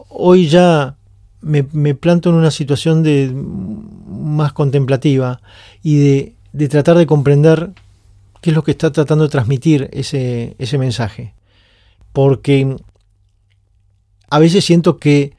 hoy 0.09 0.47
ya 0.47 0.95
me, 1.41 1.63
planto 1.95 2.29
en 2.29 2.35
una 2.35 2.51
situación 2.51 3.03
de 3.03 3.31
más 3.33 4.53
contemplativa 4.53 5.41
y 5.83 5.99
de, 5.99 6.35
de, 6.53 6.67
tratar 6.67 6.97
de 6.97 7.05
comprender 7.05 7.71
qué 8.41 8.49
es 8.49 8.55
lo 8.55 8.63
que 8.63 8.71
está 8.71 8.91
tratando 8.91 9.25
de 9.25 9.29
transmitir 9.29 9.89
ese, 9.93 10.55
ese 10.59 10.77
mensaje. 10.77 11.33
Porque 12.13 12.75
a 14.29 14.39
veces 14.39 14.65
siento 14.65 14.97
que 14.97 15.33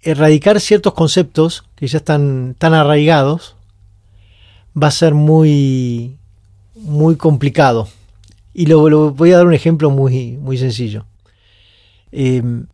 erradicar 0.00 0.60
ciertos 0.60 0.94
conceptos 0.94 1.64
que 1.76 1.86
ya 1.86 1.98
están 1.98 2.54
tan 2.58 2.74
arraigados 2.74 3.56
va 4.80 4.88
a 4.88 4.92
ser 4.92 5.14
muy, 5.14 6.18
muy 6.74 7.16
complicado. 7.16 7.88
Y 8.52 8.66
lo, 8.66 9.12
voy 9.12 9.32
a 9.32 9.38
dar 9.38 9.46
un 9.46 9.54
ejemplo 9.54 9.90
muy, 9.90 10.36
muy 10.36 10.58
sencillo. 10.58 11.06
Em, 12.12 12.66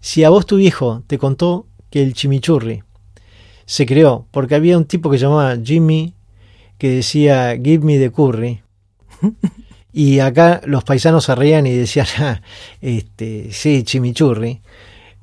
si 0.00 0.24
a 0.24 0.30
vos 0.30 0.46
tu 0.46 0.56
viejo 0.56 1.02
te 1.06 1.18
contó 1.18 1.66
que 1.90 2.02
el 2.02 2.14
chimichurri 2.14 2.82
se 3.66 3.86
creó 3.86 4.26
porque 4.30 4.54
había 4.54 4.76
un 4.76 4.84
tipo 4.84 5.10
que 5.10 5.18
se 5.18 5.24
llamaba 5.24 5.56
Jimmy 5.62 6.14
que 6.78 6.90
decía 6.90 7.56
give 7.56 7.84
me 7.84 7.98
the 7.98 8.10
curry 8.10 8.62
y 9.92 10.18
acá 10.18 10.60
los 10.66 10.84
paisanos 10.84 11.24
se 11.24 11.34
reían 11.34 11.66
y 11.66 11.72
decían 11.72 12.06
ah, 12.18 12.42
este 12.80 13.52
sí 13.52 13.82
chimichurri 13.84 14.60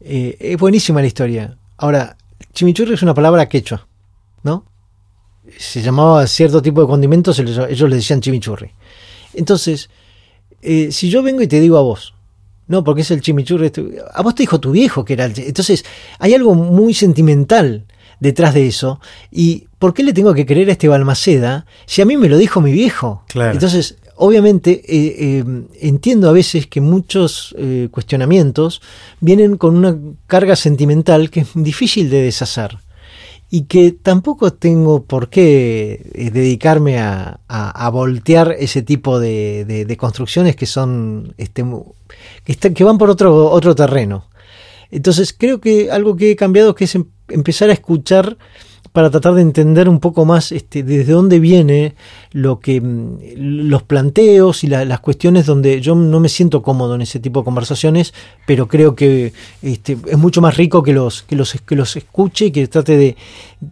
eh, 0.04 0.36
es 0.40 0.58
buenísima 0.58 1.00
la 1.02 1.06
historia. 1.08 1.58
Ahora, 1.78 2.18
chimichurri 2.54 2.94
es 2.96 3.04
una 3.04 3.14
palabra 3.14 3.48
quechua, 3.48 3.88
¿no? 4.44 4.66
Se 5.60 5.82
llamaba 5.84 6.26
cierto 6.26 6.60
tipo 6.62 6.82
de 6.82 6.88
condimentos, 6.88 7.38
ellos 7.38 7.88
le 7.90 7.96
decían 7.98 8.20
chimichurri. 8.20 8.72
Entonces, 9.36 9.92
eh, 10.64 10.92
si 10.92 11.10
yo 11.10 11.22
vengo 11.22 11.44
y 11.44 11.48
te 11.48 11.60
digo 11.60 11.78
a 11.78 11.82
vos, 11.82 12.16
No, 12.68 12.84
porque 12.84 13.02
es 13.02 13.12
el 13.12 13.22
chimichurri. 13.22 13.66
este- 13.68 13.98
A 14.14 14.22
vos 14.24 14.34
te 14.34 14.42
dijo 14.44 14.60
tu 14.60 14.72
viejo 14.72 15.04
que 15.06 15.14
era 15.14 15.26
el. 15.26 15.34
Entonces, 15.38 15.84
hay 16.20 16.34
algo 16.34 16.56
muy 16.56 16.94
sentimental 16.96 17.86
detrás 18.22 18.54
de 18.54 18.68
eso. 18.68 19.02
¿Y 19.30 19.66
por 19.80 19.94
qué 19.94 20.04
le 20.04 20.14
tengo 20.14 20.34
que 20.34 20.46
creer 20.46 20.70
a 20.70 20.72
este 20.72 20.88
Balmaceda 20.88 21.66
si 21.86 22.02
a 22.02 22.06
mí 22.06 22.16
me 22.16 22.30
lo 22.30 22.38
dijo 22.38 22.62
mi 22.62 22.72
viejo? 22.72 23.24
Claro. 23.28 23.52
Entonces, 23.52 23.98
obviamente, 24.16 24.82
eh, 24.88 25.16
eh, 25.20 25.44
entiendo 25.82 26.30
a 26.30 26.32
veces 26.32 26.68
que 26.68 26.80
muchos 26.80 27.54
eh, 27.58 27.90
cuestionamientos 27.92 28.82
vienen 29.20 29.58
con 29.58 29.76
una 29.76 29.98
carga 30.28 30.56
sentimental 30.56 31.30
que 31.30 31.42
es 31.42 31.48
difícil 31.56 32.10
de 32.10 32.22
deshacer 32.22 32.78
y 33.50 33.64
que 33.64 33.92
tampoco 33.92 34.54
tengo 34.54 35.04
por 35.04 35.30
qué 35.30 36.30
dedicarme 36.32 37.00
a, 37.00 37.42
a- 37.50 37.86
a 37.86 37.90
voltear 37.90 38.56
ese 38.58 38.82
tipo 38.82 39.20
de, 39.20 39.66
de- 39.66 39.84
de 39.86 39.98
construcciones 39.98 40.56
que 40.56 40.66
son 40.68 41.34
este, 41.38 41.66
que, 42.46 42.52
están- 42.54 42.74
que 42.74 42.84
van 42.86 42.98
por 42.98 43.10
otro, 43.10 43.50
otro 43.52 43.74
terreno. 43.76 44.26
Entonces 44.92 45.34
creo 45.38 45.60
que 45.60 45.90
algo 45.92 46.16
que 46.16 46.32
he 46.32 46.36
cambiado 46.36 46.76
que 46.76 46.84
es 46.86 46.96
em- 46.96 47.08
empezar 47.34 47.70
a 47.70 47.74
escuchar 47.74 48.38
para 48.94 49.10
tratar 49.10 49.36
de 49.36 49.42
entender 49.42 49.88
un 49.88 50.02
poco 50.02 50.26
más 50.26 50.52
este, 50.52 50.84
desde 50.84 51.14
dónde 51.14 51.40
viene 51.40 51.96
lo 52.34 52.60
que 52.60 52.82
mm, 52.82 53.20
los 53.38 53.84
planteos 53.84 54.66
y 54.66 54.68
la- 54.68 54.84
las 54.84 55.00
cuestiones 55.00 55.46
donde 55.46 55.80
yo 55.80 55.96
no 55.96 56.20
me 56.20 56.28
siento 56.28 56.62
cómodo 56.62 56.96
en 56.96 57.02
ese 57.02 57.22
tipo 57.22 57.40
de 57.40 57.46
conversaciones, 57.46 58.14
pero 58.46 58.68
creo 58.68 58.94
que 58.94 59.32
este, 59.62 59.96
es 60.08 60.18
mucho 60.18 60.42
más 60.42 60.58
rico 60.58 60.84
que 60.84 60.92
los, 60.92 61.24
que 61.24 61.38
los, 61.38 61.54
que 61.66 61.76
los 61.78 61.96
escuche 61.96 62.48
y 62.48 62.52
que 62.52 62.68
trate 62.68 62.98
de 62.98 63.16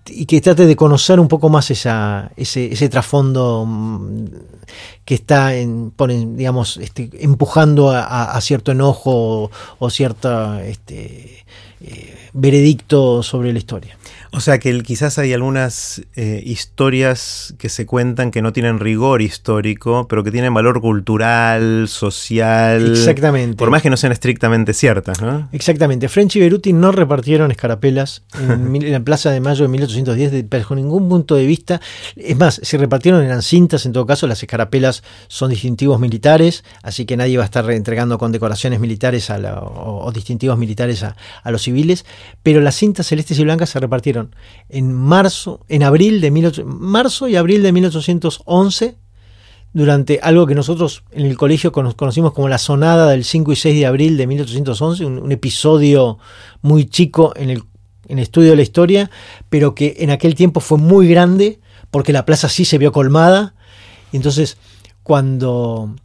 y 0.07 0.25
que 0.25 0.39
trate 0.39 0.65
de 0.65 0.75
conocer 0.77 1.19
un 1.19 1.27
poco 1.27 1.49
más 1.49 1.69
esa, 1.69 2.31
ese, 2.37 2.71
ese 2.71 2.87
trasfondo 2.87 3.65
mm, 3.67 4.25
que 5.03 5.15
está 5.15 5.53
en, 5.55 5.91
ponen, 5.91 6.37
digamos, 6.37 6.77
este, 6.77 7.09
empujando 7.19 7.89
a, 7.91 8.39
cierto 8.39 8.71
enojo 8.71 9.11
o, 9.45 9.51
o 9.79 9.89
cierta 9.89 10.63
este, 10.65 11.43
eh, 11.81 12.15
veredicto 12.33 13.23
sobre 13.23 13.51
la 13.53 13.59
historia. 13.59 13.98
O 14.31 14.41
sea 14.41 14.59
que 14.59 14.81
quizás 14.83 15.17
hay 15.17 15.33
algunas 15.33 16.03
eh, 16.15 16.41
historias 16.45 17.55
que 17.57 17.67
se 17.69 17.85
cuentan 17.85 18.29
que 18.31 18.41
no 18.41 18.53
tienen 18.53 18.79
rigor 18.79 19.21
histórico, 19.21 20.07
pero 20.07 20.23
que 20.23 20.31
tienen 20.31 20.53
valor 20.53 20.81
cultural, 20.81 21.87
social. 21.87 22.91
Exactamente. 22.91 23.55
Por 23.57 23.69
más 23.71 23.81
que 23.81 23.89
no 23.89 23.97
sean 23.97 24.11
estrictamente 24.13 24.73
ciertas, 24.73 25.21
¿no? 25.21 25.49
Exactamente. 25.51 26.07
French 26.09 26.35
y 26.35 26.39
Beruti 26.41 26.73
no 26.73 26.91
repartieron 26.91 27.49
escarapelas 27.51 28.21
en, 28.39 28.75
en 28.83 28.91
la 28.91 28.99
Plaza 28.99 29.31
de 29.31 29.39
Mayo 29.39 29.63
de 29.63 29.69
1810 29.69 30.31
de- 30.31 30.43
bajo 30.43 30.75
ningún 30.75 31.09
punto 31.09 31.35
de 31.35 31.45
vista. 31.45 31.81
Es 32.15 32.37
más, 32.37 32.59
si 32.63 32.77
repartieron 32.77 33.23
eran 33.23 33.41
cintas, 33.41 33.85
en 33.85 33.93
todo 33.93 34.05
caso 34.05 34.27
las 34.27 34.41
escarapelas 34.43 35.03
son 35.27 35.49
distintivos 35.49 35.99
militares, 35.99 36.63
así 36.83 37.05
que 37.05 37.17
nadie 37.17 37.37
va 37.37 37.43
a 37.43 37.45
estar 37.45 37.69
entregando 37.71 38.17
condecoraciones 38.17 38.79
militares 38.79 39.29
a 39.29 39.37
la- 39.37 39.59
o, 39.59 40.05
o 40.05 40.11
distintivos 40.11 40.57
militares 40.57 41.03
a, 41.03 41.15
a 41.43 41.51
los 41.51 41.63
civiles, 41.63 42.05
pero 42.43 42.61
las 42.61 42.75
cintas 42.75 43.07
celestes 43.07 43.39
y 43.39 43.43
blancas 43.43 43.69
se 43.71 43.79
repartieron 43.79 44.18
en 44.69 44.93
marzo, 44.93 45.61
en 45.67 45.83
abril 45.83 46.21
de 46.21 46.31
18 46.31 46.65
marzo 46.65 47.27
y 47.27 47.35
abril 47.35 47.63
de 47.63 47.71
1811 47.71 48.95
durante 49.73 50.19
algo 50.23 50.47
que 50.47 50.55
nosotros 50.55 51.03
en 51.11 51.25
el 51.27 51.37
colegio 51.37 51.71
cono- 51.71 51.95
conocimos 51.95 52.33
como 52.33 52.47
la 52.49 52.57
sonada 52.57 53.09
del 53.11 53.23
5 53.23 53.51
y 53.51 53.55
6 53.55 53.79
de 53.79 53.85
abril 53.85 54.17
de 54.17 54.25
1811, 54.27 55.05
un, 55.05 55.19
un 55.19 55.31
episodio 55.31 56.17
muy 56.61 56.85
chico 56.85 57.33
en 57.35 57.49
el, 57.51 57.63
en 58.07 58.17
el 58.17 58.23
estudio 58.23 58.49
de 58.49 58.55
la 58.55 58.63
historia, 58.63 59.11
pero 59.49 59.75
que 59.75 59.97
en 59.99 60.09
aquel 60.09 60.33
tiempo 60.33 60.59
fue 60.59 60.77
muy 60.79 61.07
grande 61.07 61.59
porque 61.91 62.13
la 62.13 62.25
plaza 62.25 62.49
sí 62.49 62.65
se 62.65 62.77
vio 62.79 62.91
colmada. 62.91 63.53
Y 64.11 64.17
entonces, 64.17 64.57
cuando 65.03 65.95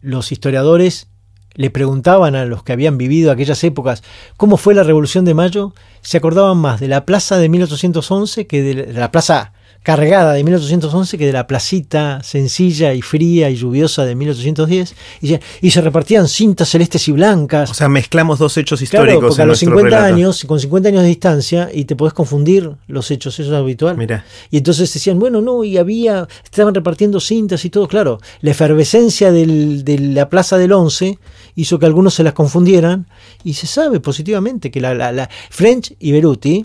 los 0.00 0.32
historiadores 0.32 1.08
le 1.56 1.70
preguntaban 1.70 2.34
a 2.36 2.44
los 2.44 2.62
que 2.62 2.72
habían 2.72 2.96
vivido 2.98 3.30
aquellas 3.32 3.62
épocas 3.64 4.02
cómo 4.36 4.56
fue 4.56 4.74
la 4.74 4.82
Revolución 4.84 5.24
de 5.24 5.34
Mayo, 5.34 5.72
se 6.02 6.18
acordaban 6.18 6.58
más 6.58 6.78
de 6.80 6.88
la 6.88 7.04
plaza 7.04 7.36
de 7.38 7.48
1811 7.48 8.46
que 8.46 8.62
de 8.62 8.74
la, 8.74 8.82
de 8.84 8.92
la 8.92 9.10
plaza 9.10 9.52
cargada 9.82 10.32
de 10.32 10.42
1811 10.42 11.16
que 11.16 11.26
de 11.26 11.32
la 11.32 11.46
placita 11.46 12.20
sencilla 12.24 12.92
y 12.92 13.02
fría 13.02 13.50
y 13.50 13.54
lluviosa 13.56 14.04
de 14.04 14.16
1810 14.16 14.94
y, 15.22 15.36
y 15.60 15.70
se 15.70 15.80
repartían 15.80 16.26
cintas 16.26 16.70
celestes 16.70 17.06
y 17.06 17.12
blancas. 17.12 17.70
O 17.70 17.74
sea, 17.74 17.88
mezclamos 17.88 18.40
dos 18.40 18.56
hechos 18.56 18.80
Claro, 18.80 19.04
históricos 19.06 19.28
porque 19.28 19.42
a 19.42 19.46
los 19.46 19.62
nuestro 19.62 19.78
50 19.78 19.96
relato. 19.96 20.14
años, 20.14 20.44
con 20.44 20.58
50 20.58 20.88
años 20.88 21.02
de 21.02 21.08
distancia, 21.08 21.70
y 21.72 21.84
te 21.84 21.94
podés 21.94 22.14
confundir 22.14 22.72
los 22.88 23.12
hechos, 23.12 23.38
eso 23.38 23.48
es 23.52 23.56
habitual. 23.56 23.96
Mira. 23.96 24.24
Y 24.50 24.56
entonces 24.56 24.92
decían, 24.92 25.20
bueno, 25.20 25.40
no, 25.40 25.62
y 25.62 25.76
había, 25.78 26.26
estaban 26.42 26.74
repartiendo 26.74 27.20
cintas 27.20 27.64
y 27.64 27.70
todo, 27.70 27.86
claro. 27.86 28.18
La 28.40 28.50
efervescencia 28.50 29.30
del- 29.30 29.84
de 29.84 30.00
la 30.00 30.28
Plaza 30.28 30.58
del 30.58 30.72
11 30.72 31.16
hizo 31.56 31.78
que 31.80 31.86
algunos 31.86 32.14
se 32.14 32.22
las 32.22 32.32
confundieran, 32.34 33.08
y 33.42 33.54
se 33.54 33.66
sabe 33.66 33.98
positivamente 34.00 34.70
que 34.70 34.80
la, 34.80 34.94
la- 34.94 35.28
French 35.50 35.94
y 35.98 36.12
Beruti, 36.12 36.64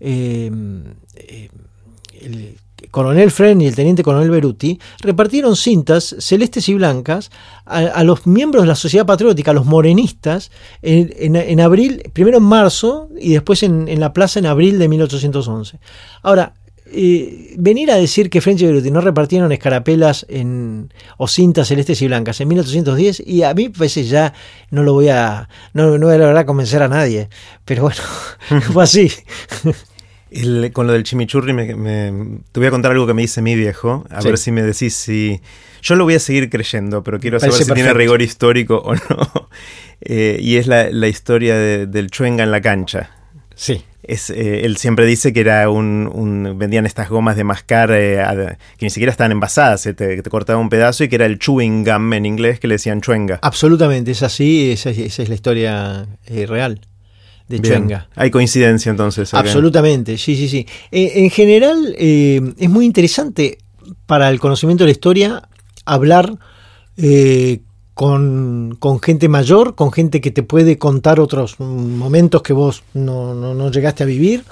eh, 0.00 0.50
eh, 1.16 1.48
el 2.20 2.56
coronel 2.90 3.30
Fren 3.30 3.60
y 3.60 3.66
el 3.66 3.74
teniente 3.74 4.02
coronel 4.04 4.30
Beruti 4.30 4.78
repartieron 5.00 5.56
cintas 5.56 6.14
celestes 6.20 6.68
y 6.68 6.74
blancas 6.74 7.30
a, 7.66 8.02
los 8.04 8.26
miembros 8.26 8.62
de 8.62 8.68
la 8.68 8.76
sociedad 8.76 9.04
patriótica, 9.04 9.50
a 9.50 9.54
los 9.54 9.66
morenistas, 9.66 10.50
en, 10.80 11.12
en- 11.18 11.36
en 11.36 11.60
abril, 11.60 12.02
primero 12.12 12.38
en 12.38 12.44
marzo 12.44 13.08
y 13.20 13.32
después 13.32 13.62
en, 13.64 13.88
en 13.88 14.00
la 14.00 14.12
plaza 14.12 14.38
en 14.38 14.46
abril 14.46 14.78
de 14.78 14.88
1811. 14.88 15.80
Ahora, 16.22 16.54
eh, 16.92 17.54
venir 17.58 17.90
a 17.90 17.96
decir 17.96 18.30
que 18.30 18.40
French 18.40 18.62
y 18.62 18.66
Beruti 18.66 18.90
no 18.90 19.00
repartieron 19.00 19.50
escarapelas 19.52 20.24
en, 20.28 20.92
o 21.16 21.28
cintas 21.28 21.68
celestes 21.68 22.00
y 22.02 22.06
blancas 22.06 22.40
en 22.40 22.48
1810, 22.48 23.22
y 23.26 23.42
a 23.42 23.54
mí 23.54 23.70
a 23.74 23.78
veces 23.78 24.08
ya 24.08 24.32
no 24.70 24.82
lo 24.82 24.92
voy 24.94 25.08
a, 25.08 25.48
no, 25.74 25.98
no 25.98 26.06
voy 26.06 26.14
a 26.16 26.18
lograr 26.18 26.44
convencer 26.46 26.82
a 26.82 26.88
nadie, 26.88 27.28
pero 27.64 27.82
bueno, 27.82 28.00
fue 28.72 28.84
así. 28.84 29.10
El- 30.30 30.72
con 30.74 30.86
lo 30.86 30.92
del 30.92 31.04
chimichurri 31.04 31.54
me, 31.54 31.74
me- 31.74 32.40
te 32.52 32.60
voy 32.60 32.66
a 32.66 32.70
contar 32.70 32.92
algo 32.92 33.06
que 33.06 33.14
me 33.14 33.22
dice 33.22 33.40
mi 33.40 33.54
viejo, 33.54 34.04
a 34.10 34.20
Sí. 34.20 34.28
ver 34.28 34.36
si 34.38 34.52
me 34.52 34.62
decís 34.62 34.94
si... 34.94 35.40
Yo 35.80 35.94
lo 35.94 36.04
voy 36.04 36.14
a 36.14 36.18
seguir 36.20 36.50
creyendo, 36.50 37.02
pero 37.04 37.18
quiero 37.20 37.38
saber 37.40 37.54
si 37.54 37.72
tiene 37.72 37.92
rigor 37.94 38.20
histórico 38.20 38.76
o 38.84 38.94
no. 38.94 39.48
Eh, 40.00 40.38
y 40.40 40.58
es 40.58 40.68
la, 40.68 40.90
la 40.90 41.08
historia 41.08 41.56
de- 41.56 41.86
del 41.88 42.08
chuenga 42.08 42.44
en 42.44 42.52
la 42.52 42.60
cancha. 42.60 43.10
Sí. 43.58 43.82
Es, 44.04 44.30
eh, 44.30 44.64
él 44.64 44.76
siempre 44.76 45.04
dice 45.04 45.32
que 45.32 45.40
era 45.40 45.68
un, 45.68 46.08
un- 46.12 46.56
vendían 46.56 46.86
estas 46.86 47.08
gomas 47.10 47.36
de 47.36 47.42
mascar 47.42 47.90
eh, 47.90 48.20
a- 48.22 48.56
que 48.78 48.86
ni 48.86 48.90
siquiera 48.90 49.10
estaban 49.10 49.32
envasadas, 49.32 49.84
eh, 49.86 49.94
te, 49.94 50.22
te 50.22 50.30
cortaba 50.30 50.58
un 50.60 50.68
pedazo 50.68 51.02
y 51.02 51.08
que 51.08 51.16
era 51.16 51.26
el 51.26 51.38
chewing 51.40 51.84
gum 51.84 52.12
en 52.14 52.24
inglés 52.24 52.60
que 52.60 52.68
le 52.68 52.76
decían 52.76 53.00
chuenga. 53.00 53.40
Absolutamente, 53.42 54.12
es 54.12 54.22
así, 54.22 54.70
esa, 54.70 54.90
esa 54.90 55.22
es 55.24 55.28
la 55.28 55.34
historia 55.34 56.06
eh, 56.26 56.46
real 56.46 56.80
de 57.48 57.58
Bien. 57.58 57.74
Chuenga. 57.74 58.08
Hay 58.14 58.30
coincidencia 58.30 58.90
entonces. 58.90 59.34
Absolutamente, 59.34 60.16
sí, 60.18 60.36
sí, 60.36 60.48
sí. 60.48 60.66
En 60.92 61.28
general 61.30 61.94
es 61.98 62.70
muy 62.70 62.86
interesante 62.86 63.58
para 64.06 64.28
el 64.30 64.38
conocimiento 64.38 64.84
de 64.84 64.88
la 64.88 64.92
historia 64.92 65.42
hablar 65.84 66.32
con, 67.98 68.76
con 68.78 69.00
gente 69.00 69.28
mayor, 69.28 69.74
con 69.74 69.90
gente 69.90 70.20
que 70.20 70.30
te 70.30 70.44
puede 70.44 70.78
contar 70.78 71.18
otros 71.18 71.58
momentos 71.58 72.42
que 72.42 72.52
vos 72.52 72.84
no, 72.94 73.34
no- 73.34 73.72
llegaste 73.72 74.04
a 74.04 74.06
vivir 74.06 74.44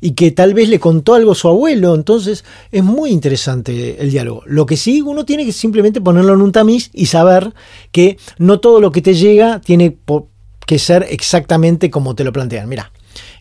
y 0.00 0.12
que 0.12 0.30
tal 0.30 0.54
vez 0.54 0.70
le 0.70 0.80
contó 0.80 1.12
algo 1.12 1.32
a 1.32 1.34
su 1.34 1.46
abuelo, 1.46 1.94
entonces 1.94 2.42
es 2.72 2.82
muy 2.82 3.10
interesante 3.10 4.00
el 4.00 4.10
diálogo. 4.10 4.44
Lo 4.46 4.64
que 4.64 4.78
sí 4.78 5.02
uno 5.02 5.26
tiene 5.26 5.44
que 5.44 5.52
simplemente 5.52 6.00
ponerlo 6.00 6.32
en 6.32 6.40
un 6.40 6.52
tamiz 6.52 6.88
y 6.94 7.04
saber 7.04 7.52
que 7.92 8.16
no 8.38 8.60
todo 8.60 8.80
lo 8.80 8.90
que 8.92 9.02
te 9.02 9.12
llega 9.12 9.60
tiene 9.60 9.98
que 10.66 10.78
ser 10.78 11.06
exactamente 11.10 11.90
como 11.90 12.14
te 12.14 12.24
lo 12.24 12.32
plantean. 12.32 12.66
Mira, 12.66 12.92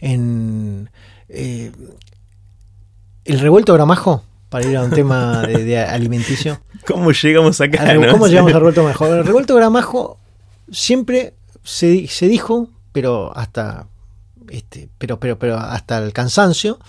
en 0.01 0.89
eh, 1.29 1.71
el 3.23 3.39
revuelto 3.39 3.73
gramajo, 3.73 4.21
para 4.55 4.69
ir 4.69 4.77
a 4.77 4.83
un 4.85 4.91
tema 4.91 5.41
de, 5.41 5.65
de 5.65 5.77
alimenticio. 5.77 6.61
¿Cómo 6.87 7.11
llegamos 7.11 7.59
acá? 7.59 7.93
No? 7.93 8.09
¿Cómo 8.09 8.27
llegamos 8.27 8.53
al 8.53 8.59
revuelto 8.61 8.83
gramajo? 8.83 9.13
El 9.13 9.25
revuelto 9.25 9.55
gramajo 9.55 10.17
siempre 10.71 11.33
se, 11.61 12.07
se 12.07 12.29
dijo, 12.29 12.69
pero 12.93 13.35
hasta 13.35 13.87
este, 14.47 14.87
pero, 14.97 15.19
pero, 15.19 15.37
pero 15.37 15.57
hasta 15.57 15.97
el 15.97 16.13
cansancio, 16.13 16.79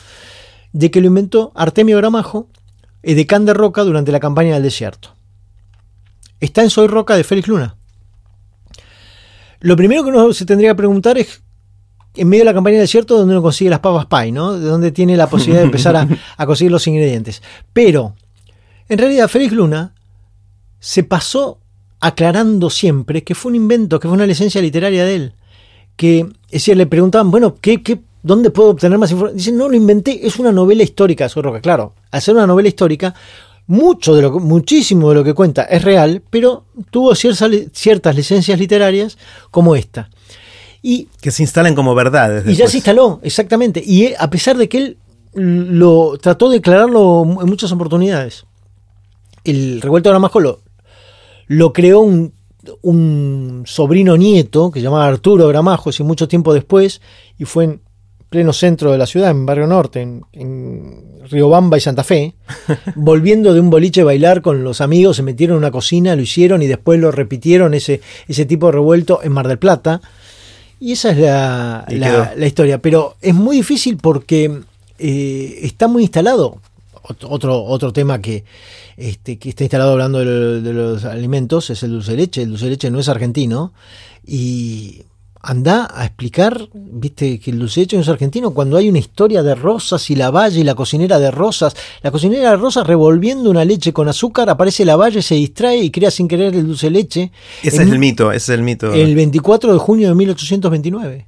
de 0.73 0.93
que 0.93 1.01
lo 1.01 1.09
inventó 1.09 1.51
Artemio 1.57 1.97
Gramajo, 1.97 2.49
edecán 3.03 3.47
de 3.47 3.53
Roca 3.53 3.83
durante 3.83 4.13
la 4.13 4.21
campaña 4.21 4.55
del 4.55 4.63
desierto. 4.63 5.17
Está 6.39 6.63
en 6.63 6.71
Soy 6.71 6.87
Roca 6.87 7.17
de 7.17 7.25
Félix 7.25 7.49
Luna. 7.49 7.75
Lo 9.59 9.75
primero 9.75 10.05
que 10.05 10.11
uno 10.11 10.33
se 10.33 10.47
tendría 10.47 10.71
que 10.71 10.77
preguntar 10.77 11.19
es, 11.19 11.43
en 12.17 12.29
medio 12.29 12.43
de 12.43 12.47
la 12.47 12.55
campaña 12.55 12.75
del 12.75 12.85
desierto, 12.85 13.19
¿dónde 13.19 13.35
uno 13.35 13.43
consigue 13.43 13.71
las 13.71 13.81
papas 13.81 14.07
pie, 14.07 14.33
¿no? 14.33 14.59
De 14.59 14.67
dónde 14.67 14.93
tiene 14.93 15.17
la 15.17 15.29
posibilidad 15.29 15.61
de 15.61 15.67
empezar 15.67 15.97
a, 15.97 16.09
a 16.37 16.47
conseguir 16.47 16.73
los 16.73 16.87
ingredientes. 16.87 17.43
Pero, 17.73 18.15
en 18.89 18.99
realidad, 18.99 19.29
Félix 19.29 19.53
Luna 19.53 19.95
se 20.79 21.03
pasó 21.03 21.59
aclarando 22.01 22.71
siempre 22.71 23.25
que 23.25 23.35
fue 23.35 23.51
un 23.51 23.57
invento, 23.57 23.99
que 23.99 24.09
fue 24.09 24.17
una 24.17 24.27
licencia 24.27 24.61
literaria 24.61 25.05
de 25.05 25.15
él. 25.15 25.33
Que, 25.97 26.21
es 26.21 26.53
decir, 26.53 26.77
le 26.77 26.87
preguntaban, 26.87 27.31
bueno, 27.31 27.57
¿qué, 27.61 27.83
qué, 27.83 28.01
¿dónde 28.23 28.51
puedo 28.51 28.71
obtener 28.71 28.99
más 28.99 29.11
información? 29.11 29.39
Dicen, 29.39 29.57
no, 29.57 29.69
lo 29.69 29.77
inventé, 29.77 30.27
es 30.27 30.39
una 30.39 30.53
novela 30.53 30.83
histórica, 30.83 31.29
Soy 31.29 31.43
Roca. 31.43 31.61
Claro, 31.61 31.95
al 32.11 32.23
ser 32.23 32.35
una 32.35 32.47
novela 32.47 32.69
histórica, 32.69 33.15
mucho 33.67 34.15
de 34.15 34.23
lo 34.23 34.39
muchísimo 34.39 35.09
de 35.09 35.17
lo 35.17 35.25
que 35.25 35.35
cuenta 35.35 35.63
es 35.65 35.83
real, 35.83 36.23
pero 36.31 36.65
tuvo 36.91 37.15
ciertas, 37.15 37.51
ciertas 37.73 38.15
licencias 38.15 38.59
literarias 38.59 39.19
como 39.51 39.75
esta. 39.75 40.11
Y, 40.88 41.09
que 41.21 41.33
se 41.33 41.43
instalan 41.43 41.75
como 41.75 41.97
verdades. 41.97 42.47
Y 42.47 42.55
ya 42.55 42.69
se 42.69 42.76
instaló, 42.76 43.19
exactamente. 43.25 43.83
Y 43.85 44.14
a 44.16 44.31
pesar 44.31 44.57
de 44.57 44.69
que 44.69 44.78
él 44.78 44.99
lo 45.35 46.16
trató 46.19 46.49
de 46.49 46.59
declararlo 46.59 47.25
en 47.43 47.49
muchas 47.49 47.73
oportunidades. 47.73 48.45
El 49.43 49.81
revuelto 49.81 50.09
de 50.09 50.12
Gramajo 50.12 50.38
lo, 50.38 50.61
lo 51.49 51.73
creó 51.73 51.99
un, 51.99 52.35
un, 52.83 53.64
sobrino 53.66 54.16
nieto 54.16 54.71
que 54.71 54.78
se 54.78 54.85
llamaba 54.85 55.09
Arturo 55.09 55.49
Gramajo, 55.49 55.90
y 55.90 56.02
mucho 56.05 56.28
tiempo 56.28 56.55
después, 56.55 57.00
y 57.37 57.47
fue 57.47 57.64
en 57.64 57.81
pleno 58.28 58.52
centro 58.52 58.93
de 58.93 58.99
la 58.99 59.07
ciudad, 59.07 59.33
en 59.33 59.45
Barrio 59.45 59.66
Norte, 59.66 60.02
en, 60.02 60.23
en 60.35 61.21
Riobamba 61.28 61.78
y 61.78 61.81
Santa 61.81 62.05
Fe, 62.05 62.37
volviendo 62.95 63.52
de 63.52 63.59
un 63.59 63.71
boliche 63.71 64.02
a 64.02 64.05
bailar 64.05 64.40
con 64.40 64.62
los 64.62 64.81
amigos, 64.81 65.16
se 65.16 65.25
metieron 65.25 65.57
en 65.57 65.64
una 65.64 65.73
cocina, 65.73 66.14
lo 66.14 66.23
hicieron 66.23 66.62
y 66.62 66.69
después 66.69 67.00
lo 67.00 67.11
repitieron, 67.11 67.75
ese, 67.75 68.00
ese 68.28 68.45
tipo 68.45 68.66
de 68.66 68.73
revuelto 68.75 69.19
en 69.25 69.33
Mar 69.33 69.49
del 69.49 69.59
Plata. 69.59 70.00
Y 70.78 70.92
esa 70.92 71.11
es 71.11 71.18
la, 71.18 71.87
la, 72.37 72.47
historia. 72.47 72.78
Pero 72.78 73.16
es 73.21 73.35
muy 73.35 73.56
difícil 73.56 73.97
porque 73.97 74.61
eh, 74.99 75.59
está 75.62 75.88
muy 75.88 76.02
instalado. 76.02 76.61
Otro, 77.23 77.62
otro 77.64 77.92
tema 77.92 78.21
que, 78.21 78.45
este, 78.97 79.38
que 79.38 79.50
está 79.50 79.62
instalado 79.62 79.92
hablando 79.92 80.18
de, 80.18 80.61
de, 80.61 80.73
los 80.73 81.04
alimentos 81.04 81.71
es 81.71 81.83
el 81.83 81.92
dulce 81.92 82.12
de 82.12 82.16
leche. 82.16 82.42
El 82.42 82.50
dulce 82.50 82.64
de 82.64 82.73
leche 82.73 82.90
no 82.90 82.99
es 82.99 83.09
argentino. 83.09 83.73
Y 84.26 85.02
anda 85.47 85.88
a 85.95 86.05
explicar, 86.05 86.69
viste, 86.75 87.38
que 87.38 87.53
el 87.53 87.61
dulce 87.61 87.81
de 87.81 87.85
leche 87.85 87.97
no 87.97 88.03
es 88.03 88.09
argentino 88.09 88.50
cuando 88.53 88.76
hay 88.76 88.88
una 88.88 88.99
historia 88.99 89.45
de 89.45 89.55
Rosas 89.55 90.11
y 90.11 90.17
la 90.17 90.33
Valle 90.33 90.61
y 90.61 90.65
la 90.65 90.75
cocinera 90.75 91.21
de 91.21 91.31
Rosas. 91.31 91.76
La 92.03 92.11
cocinera 92.11 92.50
de 92.50 92.57
Rosas 92.57 92.85
revolviendo 92.85 93.49
una 93.49 93.65
leche 93.65 93.93
con 93.93 94.09
azúcar, 94.09 94.50
aparece 94.50 94.85
la 94.85 94.97
Valle, 94.97 95.23
se 95.23 95.37
distrae 95.37 95.79
y 95.79 95.91
crea 95.91 96.11
sin 96.11 96.26
querer 96.26 96.53
el 96.55 96.67
dulce 96.67 96.91
leche. 96.91 97.31
Ese 97.62 97.85
es 97.85 97.88
el 97.88 97.99
mito, 98.00 98.33
ese 98.33 98.53
es 98.53 98.59
el 98.59 98.65
mito. 98.65 98.93
El 98.93 99.15
24 99.15 99.73
de 99.73 99.79
junio 99.79 100.09
de 100.09 100.15
1829. 100.17 101.26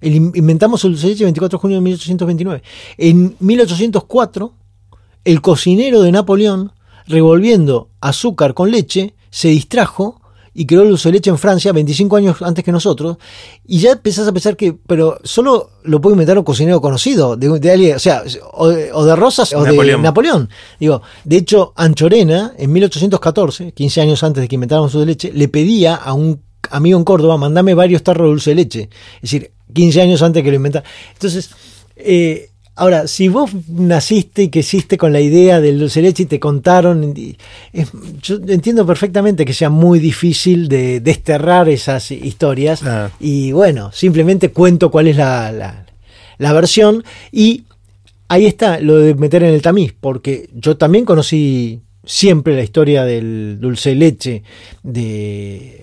El, 0.00 0.14
inventamos 0.14 0.84
el 0.84 0.92
dulce 0.92 1.06
leche 1.06 1.22
el 1.22 1.26
24 1.26 1.58
de 1.58 1.60
junio 1.60 1.76
de 1.76 1.82
1829. 1.82 2.62
En 2.98 3.36
1804, 3.38 4.52
el 5.24 5.40
cocinero 5.40 6.02
de 6.02 6.10
Napoleón, 6.10 6.72
revolviendo 7.06 7.90
azúcar 8.00 8.54
con 8.54 8.72
leche, 8.72 9.14
se 9.30 9.48
distrajo 9.48 10.20
y 10.54 10.66
creó 10.66 10.82
el 10.82 10.88
dulce 10.88 11.08
de 11.08 11.14
leche 11.14 11.30
en 11.30 11.38
Francia 11.38 11.72
25 11.72 12.16
años 12.16 12.42
antes 12.42 12.64
que 12.64 12.72
nosotros, 12.72 13.16
y 13.66 13.78
ya 13.78 13.92
empezás 13.92 14.28
a 14.28 14.32
pensar 14.32 14.56
que, 14.56 14.74
pero 14.86 15.18
solo 15.24 15.70
lo 15.84 16.00
puede 16.00 16.14
inventar 16.14 16.38
un 16.38 16.44
cocinero 16.44 16.80
conocido, 16.80 17.36
de, 17.36 17.70
alguien, 17.70 17.96
o 17.96 17.98
sea, 17.98 18.22
o 18.52 18.68
de, 18.68 19.16
Rosas 19.16 19.52
o 19.54 19.64
de 19.64 19.98
Napoleón. 19.98 20.48
Digo, 20.78 21.02
de 21.24 21.36
hecho, 21.36 21.72
Anchorena, 21.76 22.54
en 22.56 22.72
1814, 22.72 23.72
15 23.72 24.00
años 24.00 24.22
antes 24.22 24.42
de 24.42 24.48
que 24.48 24.54
inventáramos 24.54 24.92
su 24.92 25.00
de 25.00 25.06
leche, 25.06 25.32
le 25.32 25.48
pedía 25.48 25.94
a 25.94 26.12
un 26.12 26.40
amigo 26.70 26.98
en 26.98 27.04
Córdoba, 27.04 27.36
mandame 27.36 27.74
varios 27.74 28.02
tarros 28.02 28.26
de 28.26 28.30
dulce 28.30 28.50
de 28.50 28.56
leche. 28.56 28.90
Es 29.16 29.22
decir, 29.22 29.52
15 29.72 30.02
años 30.02 30.22
antes 30.22 30.42
que 30.42 30.50
lo 30.50 30.56
inventara. 30.56 30.84
Entonces, 31.12 31.50
eh, 31.96 32.50
Ahora, 32.74 33.06
si 33.06 33.28
vos 33.28 33.50
naciste 33.68 34.44
y 34.44 34.48
que 34.48 34.60
hiciste 34.60 34.96
con 34.96 35.12
la 35.12 35.20
idea 35.20 35.60
del 35.60 35.78
dulce 35.78 36.00
de 36.00 36.08
leche 36.08 36.22
y 36.22 36.26
te 36.26 36.40
contaron, 36.40 37.14
yo 38.22 38.36
entiendo 38.48 38.86
perfectamente 38.86 39.44
que 39.44 39.52
sea 39.52 39.68
muy 39.68 39.98
difícil 39.98 40.68
de 40.68 41.00
desterrar 41.00 41.68
esas 41.68 42.10
historias. 42.10 42.82
Ah. 42.82 43.10
Y 43.20 43.52
bueno, 43.52 43.92
simplemente 43.92 44.52
cuento 44.52 44.90
cuál 44.90 45.08
es 45.08 45.16
la, 45.16 45.52
la, 46.38 46.52
versión. 46.54 47.04
Y 47.30 47.64
ahí 48.28 48.46
está 48.46 48.80
lo 48.80 48.96
de 48.96 49.14
meter 49.16 49.42
en 49.42 49.52
el 49.52 49.60
tamiz, 49.60 49.94
porque 50.00 50.48
yo 50.54 50.78
también 50.78 51.04
conocí 51.04 51.82
siempre 52.04 52.54
la 52.54 52.62
historia 52.62 53.04
del 53.04 53.58
dulce 53.60 53.94
leche 53.94 54.42
de 54.82 55.82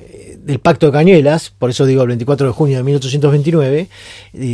del 0.50 0.60
Pacto 0.60 0.88
de 0.88 0.92
Cañuelas, 0.92 1.52
por 1.52 1.70
eso 1.70 1.86
digo 1.86 2.02
el 2.02 2.08
24 2.08 2.48
de 2.48 2.54
junio 2.54 2.78
de 2.78 2.84
1829, 2.84 3.88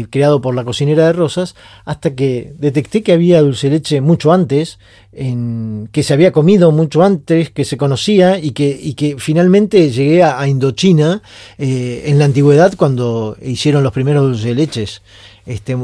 creado 0.09 0.41
por 0.41 0.53
la 0.53 0.65
cocinera 0.65 1.05
de 1.07 1.13
Rosas, 1.13 1.55
hasta 1.85 2.15
que 2.15 2.53
detecté 2.59 3.01
que 3.01 3.13
había 3.13 3.41
dulce 3.41 3.69
leche 3.69 4.01
mucho 4.01 4.33
antes, 4.33 4.77
en, 5.13 5.87
que 5.93 6.03
se 6.03 6.13
había 6.13 6.33
comido 6.33 6.71
mucho 6.71 7.01
antes, 7.01 7.49
que 7.49 7.63
se 7.63 7.77
conocía 7.77 8.39
y 8.39 8.51
que, 8.51 8.77
y 8.81 8.93
que 8.93 9.15
finalmente 9.17 9.89
llegué 9.89 10.23
a, 10.23 10.45
Indochina 10.47 11.21
eh, 11.57 12.03
en 12.07 12.19
la 12.19 12.25
antigüedad 12.25 12.73
cuando 12.75 13.37
hicieron 13.41 13.83
los 13.83 13.93
primeros 13.93 14.23
dulce 14.23 14.53
leches. 14.53 15.01
Este, 15.45 15.77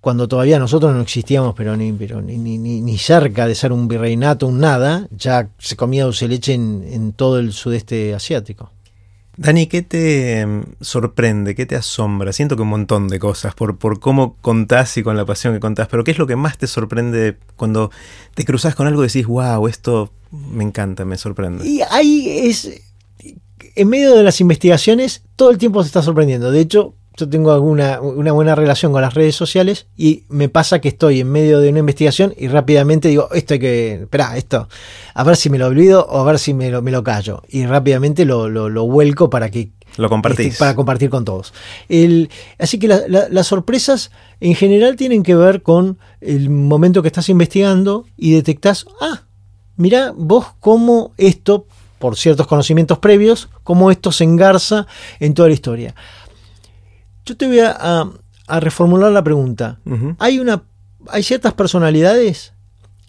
cuando 0.00 0.28
todavía 0.28 0.58
nosotros 0.58 0.94
no 0.94 1.00
existíamos, 1.00 1.54
pero 1.56 1.76
ni, 1.76 1.92
pero 1.92 2.22
ni, 2.22 2.38
ni, 2.38 2.58
ni, 2.58 2.98
cerca 2.98 3.46
de 3.46 3.54
ser 3.54 3.72
un 3.72 3.88
virreinato, 3.88 4.46
un 4.46 4.60
nada, 4.60 5.08
ya 5.10 5.50
se 5.58 5.76
comía 5.76 6.04
dulce 6.04 6.28
leche 6.28 6.54
en, 6.54 6.84
en 6.90 7.12
todo 7.12 7.38
el 7.38 7.52
sudeste 7.52 8.14
asiático. 8.14 8.70
Dani, 9.38 9.68
¿qué 9.68 9.82
te 9.82 10.40
em, 10.40 10.64
sorprende? 10.80 11.54
¿Qué 11.54 11.64
te 11.64 11.76
asombra? 11.76 12.32
Siento 12.32 12.56
que 12.56 12.62
un 12.62 12.68
montón 12.68 13.06
de 13.06 13.20
cosas 13.20 13.54
por, 13.54 13.78
por 13.78 14.00
cómo 14.00 14.36
contás 14.40 14.96
y 14.96 15.04
con 15.04 15.16
la 15.16 15.24
pasión 15.24 15.54
que 15.54 15.60
contás, 15.60 15.86
pero 15.86 16.02
¿qué 16.02 16.10
es 16.10 16.18
lo 16.18 16.26
que 16.26 16.34
más 16.34 16.58
te 16.58 16.66
sorprende 16.66 17.36
cuando 17.54 17.92
te 18.34 18.44
cruzas 18.44 18.74
con 18.74 18.88
algo 18.88 19.04
y 19.04 19.06
decís, 19.06 19.26
wow, 19.26 19.68
esto 19.68 20.12
me 20.32 20.64
encanta, 20.64 21.04
me 21.04 21.16
sorprende? 21.16 21.64
Y 21.64 21.82
ahí 21.88 22.48
es, 22.48 22.82
en 23.76 23.88
medio 23.88 24.16
de 24.16 24.24
las 24.24 24.40
investigaciones, 24.40 25.22
todo 25.36 25.52
el 25.52 25.58
tiempo 25.58 25.84
se 25.84 25.86
está 25.86 26.02
sorprendiendo. 26.02 26.50
De 26.50 26.58
hecho, 26.58 26.94
yo 27.18 27.28
tengo 27.28 27.50
alguna, 27.50 28.00
una 28.00 28.30
buena 28.30 28.54
relación 28.54 28.92
con 28.92 29.02
las 29.02 29.14
redes 29.14 29.34
sociales 29.34 29.88
y 29.96 30.22
me 30.28 30.48
pasa 30.48 30.80
que 30.80 30.88
estoy 30.88 31.20
en 31.20 31.30
medio 31.30 31.58
de 31.58 31.68
una 31.68 31.80
investigación 31.80 32.32
y 32.36 32.46
rápidamente 32.46 33.08
digo, 33.08 33.28
esto 33.32 33.54
hay 33.54 33.60
que, 33.60 33.94
espera, 34.02 34.36
esto, 34.36 34.68
a 35.14 35.24
ver 35.24 35.36
si 35.36 35.50
me 35.50 35.58
lo 35.58 35.66
olvido 35.66 36.06
o 36.08 36.20
a 36.20 36.24
ver 36.24 36.38
si 36.38 36.54
me 36.54 36.70
lo, 36.70 36.80
me 36.80 36.92
lo 36.92 37.02
callo. 37.02 37.42
Y 37.48 37.66
rápidamente 37.66 38.24
lo, 38.24 38.48
lo, 38.48 38.86
vuelco 38.86 39.28
para 39.30 39.50
que... 39.50 39.72
Lo 39.96 40.08
compartís. 40.08 40.46
Este, 40.46 40.58
para 40.60 40.76
compartir 40.76 41.10
con 41.10 41.24
todos. 41.24 41.52
El, 41.88 42.30
así 42.56 42.78
que 42.78 42.86
las 42.86 43.46
sorpresas 43.48 44.12
en 44.38 44.54
general 44.54 44.94
tienen 44.94 45.24
que 45.24 45.34
ver 45.34 45.62
con 45.62 45.98
el 46.20 46.50
momento 46.50 47.02
que 47.02 47.08
estás 47.08 47.28
investigando 47.28 48.06
y 48.16 48.32
detectás, 48.32 48.86
ah, 49.00 49.22
mira 49.76 50.12
vos 50.16 50.46
cómo 50.60 51.12
esto, 51.16 51.66
por 51.98 52.16
ciertos 52.16 52.46
conocimientos 52.46 52.98
previos, 52.98 53.48
cómo 53.64 53.90
esto 53.90 54.12
se 54.12 54.22
engarza 54.22 54.86
en 55.18 55.34
toda 55.34 55.48
la 55.48 55.54
historia. 55.54 55.96
Yo 57.28 57.36
te 57.36 57.46
voy 57.46 57.60
a, 57.60 58.10
reformular 58.60 59.12
la 59.12 59.22
pregunta. 59.22 59.80
hay, 60.18 60.38
una, 60.38 60.62
hay 61.08 61.22
ciertas 61.22 61.52
personalidades 61.52 62.54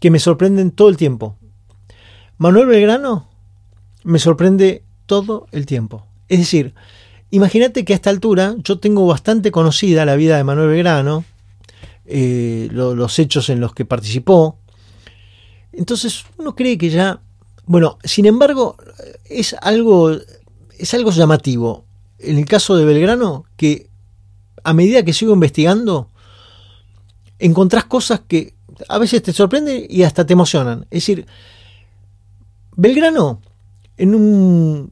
que 0.01 0.11
me 0.11 0.19
sorprenden 0.19 0.71
todo 0.71 0.89
el 0.89 0.97
tiempo. 0.97 1.37
Manuel 2.37 2.67
Belgrano 2.67 3.29
me 4.03 4.19
sorprende 4.19 4.83
todo 5.05 5.47
el 5.53 5.65
tiempo. 5.65 6.05
Es 6.27 6.39
decir, 6.39 6.73
imagínate 7.31 7.85
que 7.85 7.93
a 7.93 7.95
esta 7.95 8.09
altura 8.09 8.55
yo 8.57 8.79
tengo 8.79 9.07
bastante 9.07 9.51
conocida 9.51 10.03
la 10.03 10.17
vida 10.17 10.35
de 10.35 10.43
Manuel 10.43 10.67
Belgrano, 10.67 11.23
eh, 12.03 12.67
los 12.73 13.19
hechos 13.19 13.49
en 13.49 13.61
los 13.61 13.73
que 13.73 13.85
participó. 13.85 14.59
Entonces 15.71 16.25
uno 16.37 16.57
cree 16.57 16.77
que 16.77 16.89
ya... 16.89 17.21
Bueno, 17.65 17.99
sin 18.03 18.25
embargo, 18.25 18.75
es 19.23 19.55
algo, 19.61 20.11
es 20.77 20.93
algo 20.93 21.11
llamativo. 21.11 21.85
En 22.17 22.37
el 22.37 22.43
caso 22.43 22.75
de 22.75 22.83
Belgrano, 22.83 23.45
que 23.55 23.88
a 24.63 24.73
medida 24.73 25.03
que 25.03 25.13
sigo 25.13 25.33
investigando, 25.33 26.09
encontrás 27.39 27.85
cosas 27.85 28.21
que 28.27 28.53
a 28.87 28.97
veces 28.97 29.21
te 29.23 29.33
sorprenden 29.33 29.85
y 29.89 30.03
hasta 30.03 30.25
te 30.25 30.33
emocionan. 30.33 30.81
Es 30.91 31.03
decir, 31.03 31.25
Belgrano, 32.75 33.41
en 33.97 34.15
un. 34.15 34.91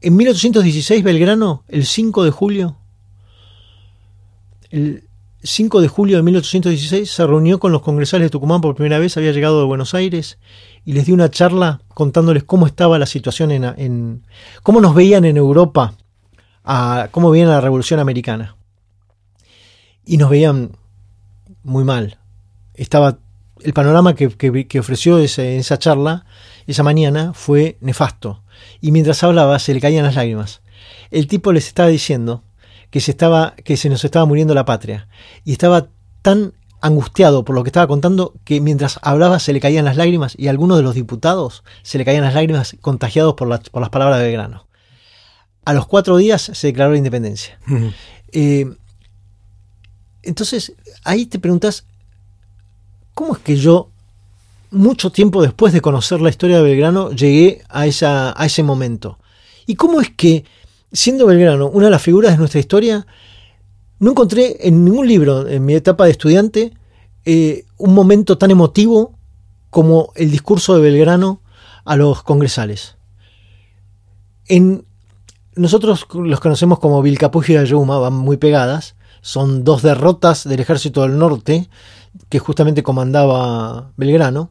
En, 0.00 0.16
1816, 0.16 1.02
Belgrano, 1.02 1.64
el 1.68 1.84
5 1.84 2.24
de 2.24 2.30
julio, 2.30 2.76
el 4.70 5.04
5 5.42 5.80
de 5.80 5.88
julio 5.88 6.16
de 6.16 6.22
1816, 6.22 7.10
se 7.10 7.26
reunió 7.26 7.58
con 7.58 7.72
los 7.72 7.82
congresales 7.82 8.26
de 8.26 8.30
Tucumán 8.30 8.60
por 8.60 8.76
primera 8.76 9.00
vez, 9.00 9.16
había 9.16 9.32
llegado 9.32 9.58
de 9.58 9.66
Buenos 9.66 9.94
Aires 9.94 10.38
y 10.84 10.92
les 10.92 11.06
dio 11.06 11.14
una 11.14 11.30
charla 11.30 11.80
contándoles 11.94 12.44
cómo 12.44 12.66
estaba 12.66 12.98
la 12.98 13.06
situación 13.06 13.50
en, 13.50 13.64
en 13.64 14.22
cómo 14.62 14.80
nos 14.80 14.94
veían 14.94 15.24
en 15.24 15.36
Europa 15.36 15.94
a 16.70 17.08
cómo 17.10 17.30
viene 17.30 17.50
la 17.50 17.62
Revolución 17.62 17.98
Americana. 17.98 18.54
Y 20.04 20.18
nos 20.18 20.28
veían 20.28 20.72
muy 21.62 21.82
mal. 21.82 22.18
Estaba 22.74 23.18
el 23.62 23.72
panorama 23.72 24.14
que, 24.14 24.26
ofreció 24.78 25.18
ese, 25.18 25.56
esa 25.56 25.78
charla 25.78 26.26
esa 26.66 26.82
mañana 26.82 27.32
fue 27.32 27.78
nefasto. 27.80 28.42
Y 28.82 28.92
mientras 28.92 29.24
hablaba 29.24 29.58
se 29.58 29.72
le 29.72 29.80
caían 29.80 30.04
las 30.04 30.16
lágrimas. 30.16 30.60
El 31.10 31.26
tipo 31.26 31.52
les 31.52 31.66
estaba 31.66 31.88
diciendo 31.88 32.44
que 32.90 33.00
se, 33.00 33.12
estaba, 33.12 33.54
que 33.64 33.78
se 33.78 33.88
nos 33.88 34.04
estaba 34.04 34.26
muriendo 34.26 34.52
la 34.52 34.66
patria. 34.66 35.08
Y 35.46 35.52
estaba 35.52 35.88
tan 36.20 36.52
angustiado 36.82 37.46
por 37.46 37.56
lo 37.56 37.64
que 37.64 37.70
estaba 37.70 37.86
contando 37.86 38.34
que 38.44 38.60
mientras 38.60 39.00
hablaba 39.02 39.38
se 39.38 39.54
le 39.54 39.60
caían 39.60 39.86
las 39.86 39.96
lágrimas 39.96 40.34
y 40.38 40.48
a 40.48 40.50
algunos 40.50 40.76
de 40.76 40.82
los 40.82 40.94
diputados 40.94 41.64
se 41.82 41.96
le 41.96 42.04
caían 42.04 42.24
las 42.24 42.34
lágrimas 42.34 42.76
contagiados 42.82 43.34
por, 43.34 43.48
por 43.70 43.80
las 43.80 43.90
palabras 43.90 44.18
de 44.18 44.26
Belgrano 44.26 44.67
a 45.68 45.74
los 45.74 45.86
cuatro 45.86 46.16
días 46.16 46.50
se 46.54 46.68
declaró 46.68 46.92
la 46.92 46.98
independencia. 46.98 47.58
Eh, 48.32 48.66
entonces, 50.22 50.72
ahí 51.04 51.26
te 51.26 51.38
preguntas, 51.38 51.84
¿cómo 53.12 53.34
es 53.34 53.38
que 53.40 53.56
yo 53.56 53.90
mucho 54.70 55.10
tiempo 55.10 55.42
después 55.42 55.74
de 55.74 55.82
conocer 55.82 56.22
la 56.22 56.30
historia 56.30 56.56
de 56.56 56.62
Belgrano, 56.62 57.10
llegué 57.10 57.62
a, 57.68 57.86
esa, 57.86 58.34
a 58.40 58.46
ese 58.46 58.62
momento. 58.62 59.18
¿Y 59.66 59.74
cómo 59.74 60.00
es 60.00 60.08
que, 60.10 60.46
siendo 60.90 61.26
Belgrano 61.26 61.68
una 61.68 61.86
de 61.86 61.90
las 61.90 62.02
figuras 62.02 62.32
de 62.32 62.38
nuestra 62.38 62.60
historia, 62.60 63.06
no 63.98 64.12
encontré 64.12 64.56
en 64.66 64.86
ningún 64.86 65.06
libro, 65.06 65.46
en 65.46 65.66
mi 65.66 65.74
etapa 65.74 66.06
de 66.06 66.12
estudiante, 66.12 66.72
eh, 67.26 67.66
un 67.76 67.92
momento 67.92 68.38
tan 68.38 68.50
emotivo 68.50 69.18
como 69.68 70.12
el 70.14 70.30
discurso 70.30 70.74
de 70.74 70.80
Belgrano 70.80 71.42
a 71.84 71.96
los 71.96 72.22
congresales? 72.22 72.96
En, 74.46 74.86
nosotros 75.58 76.06
los 76.14 76.40
conocemos 76.40 76.78
como 76.78 77.02
Vilcapugio 77.02 77.56
y 77.56 77.58
Ayuma, 77.58 77.98
van 77.98 78.14
muy 78.14 78.36
pegadas, 78.36 78.94
son 79.20 79.64
dos 79.64 79.82
derrotas 79.82 80.48
del 80.48 80.60
ejército 80.60 81.02
del 81.02 81.18
norte 81.18 81.68
que 82.28 82.38
justamente 82.38 82.82
comandaba 82.82 83.90
Belgrano 83.96 84.50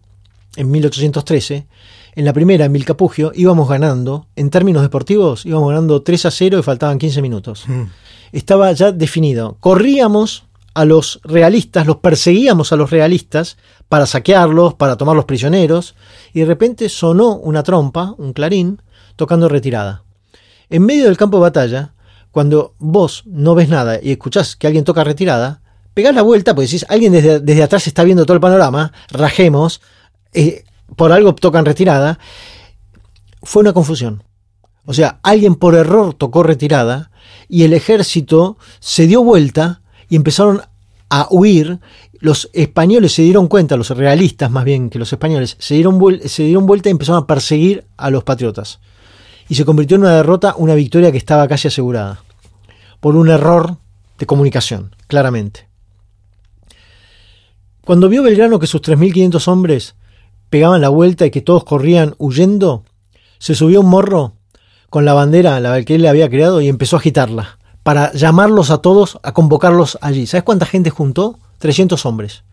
en 0.55 0.69
1813. 0.69 1.67
En 2.15 2.25
la 2.25 2.33
primera, 2.33 2.65
en 2.65 2.73
Vilcapugio, 2.73 3.31
íbamos 3.35 3.69
ganando, 3.69 4.27
en 4.35 4.49
términos 4.49 4.81
deportivos, 4.81 5.45
íbamos 5.45 5.69
ganando 5.69 6.01
3 6.01 6.25
a 6.25 6.31
0 6.31 6.59
y 6.59 6.63
faltaban 6.63 6.97
15 6.97 7.21
minutos. 7.21 7.63
Mm. 7.67 7.83
Estaba 8.31 8.71
ya 8.71 8.91
definido. 8.91 9.57
Corríamos 9.59 10.45
a 10.73 10.85
los 10.85 11.19
realistas, 11.23 11.87
los 11.87 11.97
perseguíamos 11.97 12.71
a 12.71 12.75
los 12.75 12.89
realistas 12.89 13.57
para 13.87 14.05
saquearlos, 14.05 14.73
para 14.73 14.95
tomar 14.95 15.15
los 15.15 15.25
prisioneros, 15.25 15.95
y 16.33 16.41
de 16.41 16.45
repente 16.45 16.89
sonó 16.89 17.35
una 17.35 17.63
trompa, 17.63 18.13
un 18.17 18.33
clarín, 18.33 18.81
tocando 19.15 19.47
retirada. 19.47 20.03
En 20.69 20.85
medio 20.85 21.05
del 21.05 21.17
campo 21.17 21.37
de 21.37 21.41
batalla, 21.41 21.93
cuando 22.31 22.75
vos 22.77 23.23
no 23.25 23.55
ves 23.55 23.69
nada 23.69 23.99
y 24.01 24.11
escuchás 24.11 24.55
que 24.55 24.67
alguien 24.67 24.83
toca 24.83 25.03
retirada, 25.03 25.61
pegás 25.93 26.13
la 26.13 26.21
vuelta, 26.21 26.53
pues 26.53 26.69
decís, 26.69 26.85
alguien 26.89 27.11
desde, 27.11 27.63
atrás 27.63 27.87
está 27.87 28.03
viendo 28.03 28.25
todo 28.25 28.35
el 28.35 28.41
panorama, 28.41 28.91
rajemos, 29.09 29.81
eh, 30.33 30.63
por 30.95 31.11
algo 31.11 31.33
tocan 31.33 31.65
retirada. 31.65 32.19
Fue 33.41 33.61
una 33.61 33.73
confusión. 33.73 34.23
O 34.85 34.93
sea, 34.93 35.19
alguien 35.23 35.55
por 35.55 35.75
error 35.75 36.13
tocó 36.13 36.43
retirada 36.43 37.11
y 37.49 37.63
el 37.63 37.73
ejército 37.73 38.57
se 38.79 39.07
dio 39.07 39.23
vuelta 39.23 39.81
y 40.09 40.15
empezaron 40.15 40.61
a 41.09 41.27
huir. 41.29 41.79
Los 42.19 42.49
españoles 42.53 43.13
se 43.13 43.21
dieron 43.23 43.47
cuenta, 43.47 43.77
los 43.77 43.89
realistas 43.89 44.51
más 44.51 44.65
bien 44.65 44.89
que 44.89 44.99
los 44.99 45.11
españoles, 45.11 45.55
se 45.59 45.75
dieron, 45.75 45.99
se 46.25 46.43
dieron 46.43 46.65
vuelta 46.65 46.89
y 46.89 46.91
empezaron 46.91 47.23
a 47.23 47.27
perseguir 47.27 47.85
a 47.97 48.09
los 48.09 48.23
patriotas. 48.23 48.79
Y 49.49 49.55
se 49.55 49.65
convirtió 49.65 49.95
en 49.95 50.01
una 50.01 50.15
derrota, 50.15 50.55
una 50.57 50.75
victoria 50.75 51.11
que 51.11 51.17
estaba 51.17 51.47
casi 51.47 51.67
asegurada. 51.67 52.21
Por 52.99 53.15
un 53.15 53.29
error 53.29 53.77
de 54.17 54.25
comunicación, 54.25 54.95
claramente. 55.07 55.67
Cuando 57.85 58.09
vio 58.09 58.23
Belgrano 58.23 58.59
que 58.59 58.67
sus 58.67 58.81
3.500 58.81 59.47
hombres 59.47 59.95
pegaban 60.49 60.81
la 60.81 60.89
vuelta 60.89 61.25
y 61.25 61.31
que 61.31 61.41
todos 61.41 61.63
corrían 61.63 62.15
huyendo, 62.17 62.83
se 63.39 63.55
subió 63.55 63.79
a 63.79 63.81
un 63.83 63.89
morro 63.89 64.33
con 64.89 65.05
la 65.05 65.13
bandera, 65.13 65.59
la 65.59 65.81
que 65.83 65.95
él 65.95 66.01
le 66.01 66.09
había 66.09 66.29
creado, 66.29 66.61
y 66.61 66.67
empezó 66.67 66.95
a 66.95 66.99
agitarla, 66.99 67.59
para 67.83 68.11
llamarlos 68.13 68.71
a 68.71 68.79
todos, 68.79 69.19
a 69.23 69.33
convocarlos 69.33 69.97
allí. 70.01 70.27
¿Sabes 70.27 70.43
cuánta 70.43 70.65
gente 70.65 70.89
juntó? 70.89 71.39
300 71.59 72.05
hombres. 72.05 72.43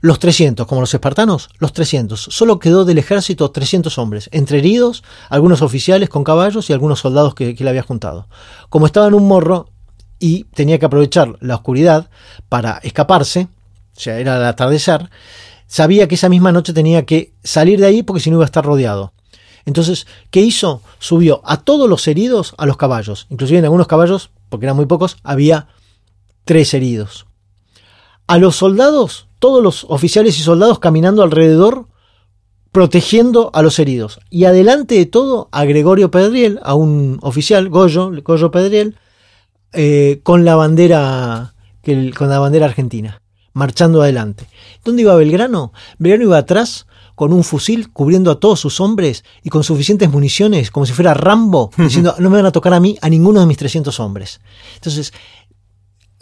Los 0.00 0.18
300, 0.18 0.66
como 0.66 0.80
los 0.80 0.92
espartanos, 0.92 1.48
los 1.58 1.72
300. 1.72 2.20
Solo 2.30 2.58
quedó 2.58 2.84
del 2.84 2.98
ejército 2.98 3.50
300 3.50 3.98
hombres, 3.98 4.28
entre 4.32 4.58
heridos, 4.58 5.02
algunos 5.28 5.62
oficiales 5.62 6.08
con 6.08 6.24
caballos 6.24 6.68
y 6.68 6.72
algunos 6.72 7.00
soldados 7.00 7.34
que, 7.34 7.56
él 7.58 7.68
había 7.68 7.82
juntado. 7.82 8.28
Como 8.68 8.86
estaba 8.86 9.06
en 9.06 9.14
un 9.14 9.26
morro 9.26 9.70
y 10.18 10.44
tenía 10.44 10.78
que 10.78 10.86
aprovechar 10.86 11.36
la 11.40 11.56
oscuridad 11.56 12.10
para 12.48 12.78
escaparse, 12.78 13.48
o 13.96 14.00
sea, 14.00 14.18
era 14.18 14.36
el 14.36 14.44
atardecer, 14.44 15.10
sabía 15.66 16.08
que 16.08 16.14
esa 16.14 16.28
misma 16.28 16.52
noche 16.52 16.72
tenía 16.72 17.04
que 17.06 17.32
salir 17.42 17.80
de 17.80 17.86
ahí 17.86 18.02
porque 18.02 18.20
si 18.20 18.30
no 18.30 18.36
iba 18.36 18.44
a 18.44 18.46
estar 18.46 18.64
rodeado. 18.64 19.12
Entonces, 19.64 20.06
¿qué 20.30 20.40
hizo? 20.40 20.80
Subió 21.00 21.42
a 21.44 21.58
todos 21.58 21.90
los 21.90 22.06
heridos 22.06 22.54
a 22.56 22.66
los 22.66 22.76
caballos. 22.76 23.26
Inclusive 23.30 23.58
en 23.58 23.64
algunos 23.64 23.88
caballos, 23.88 24.30
porque 24.48 24.66
eran 24.66 24.76
muy 24.76 24.86
pocos, 24.86 25.16
había 25.24 25.66
tres 26.44 26.72
heridos. 26.72 27.26
A 28.28 28.38
los 28.38 28.56
soldados, 28.56 29.25
todos 29.38 29.62
los 29.62 29.86
oficiales 29.88 30.38
y 30.38 30.42
soldados 30.42 30.78
caminando 30.78 31.22
alrededor, 31.22 31.86
protegiendo 32.72 33.50
a 33.54 33.62
los 33.62 33.78
heridos. 33.78 34.18
Y 34.30 34.44
adelante 34.44 34.96
de 34.96 35.06
todo, 35.06 35.48
a 35.52 35.64
Gregorio 35.64 36.10
Pedriel, 36.10 36.60
a 36.62 36.74
un 36.74 37.18
oficial, 37.22 37.68
Goyo, 37.68 38.10
Goyo 38.22 38.50
Pedriel, 38.50 38.96
eh, 39.72 40.20
con 40.22 40.44
la 40.44 40.56
bandera, 40.56 41.54
con 41.82 42.28
la 42.28 42.38
bandera 42.38 42.66
argentina 42.66 43.20
marchando 43.56 44.02
adelante. 44.02 44.46
¿Dónde 44.84 45.00
iba 45.02 45.14
Belgrano? 45.14 45.72
Belgrano 45.98 46.24
iba 46.24 46.36
atrás 46.36 46.86
con 47.14 47.32
un 47.32 47.42
fusil 47.42 47.90
cubriendo 47.90 48.30
a 48.30 48.38
todos 48.38 48.60
sus 48.60 48.80
hombres 48.82 49.24
y 49.42 49.48
con 49.48 49.64
suficientes 49.64 50.10
municiones, 50.10 50.70
como 50.70 50.84
si 50.84 50.92
fuera 50.92 51.14
Rambo, 51.14 51.70
diciendo, 51.78 52.14
no 52.18 52.28
me 52.28 52.36
van 52.36 52.44
a 52.44 52.52
tocar 52.52 52.74
a 52.74 52.80
mí, 52.80 52.98
a 53.00 53.08
ninguno 53.08 53.40
de 53.40 53.46
mis 53.46 53.56
300 53.56 53.98
hombres. 53.98 54.42
Entonces, 54.74 55.14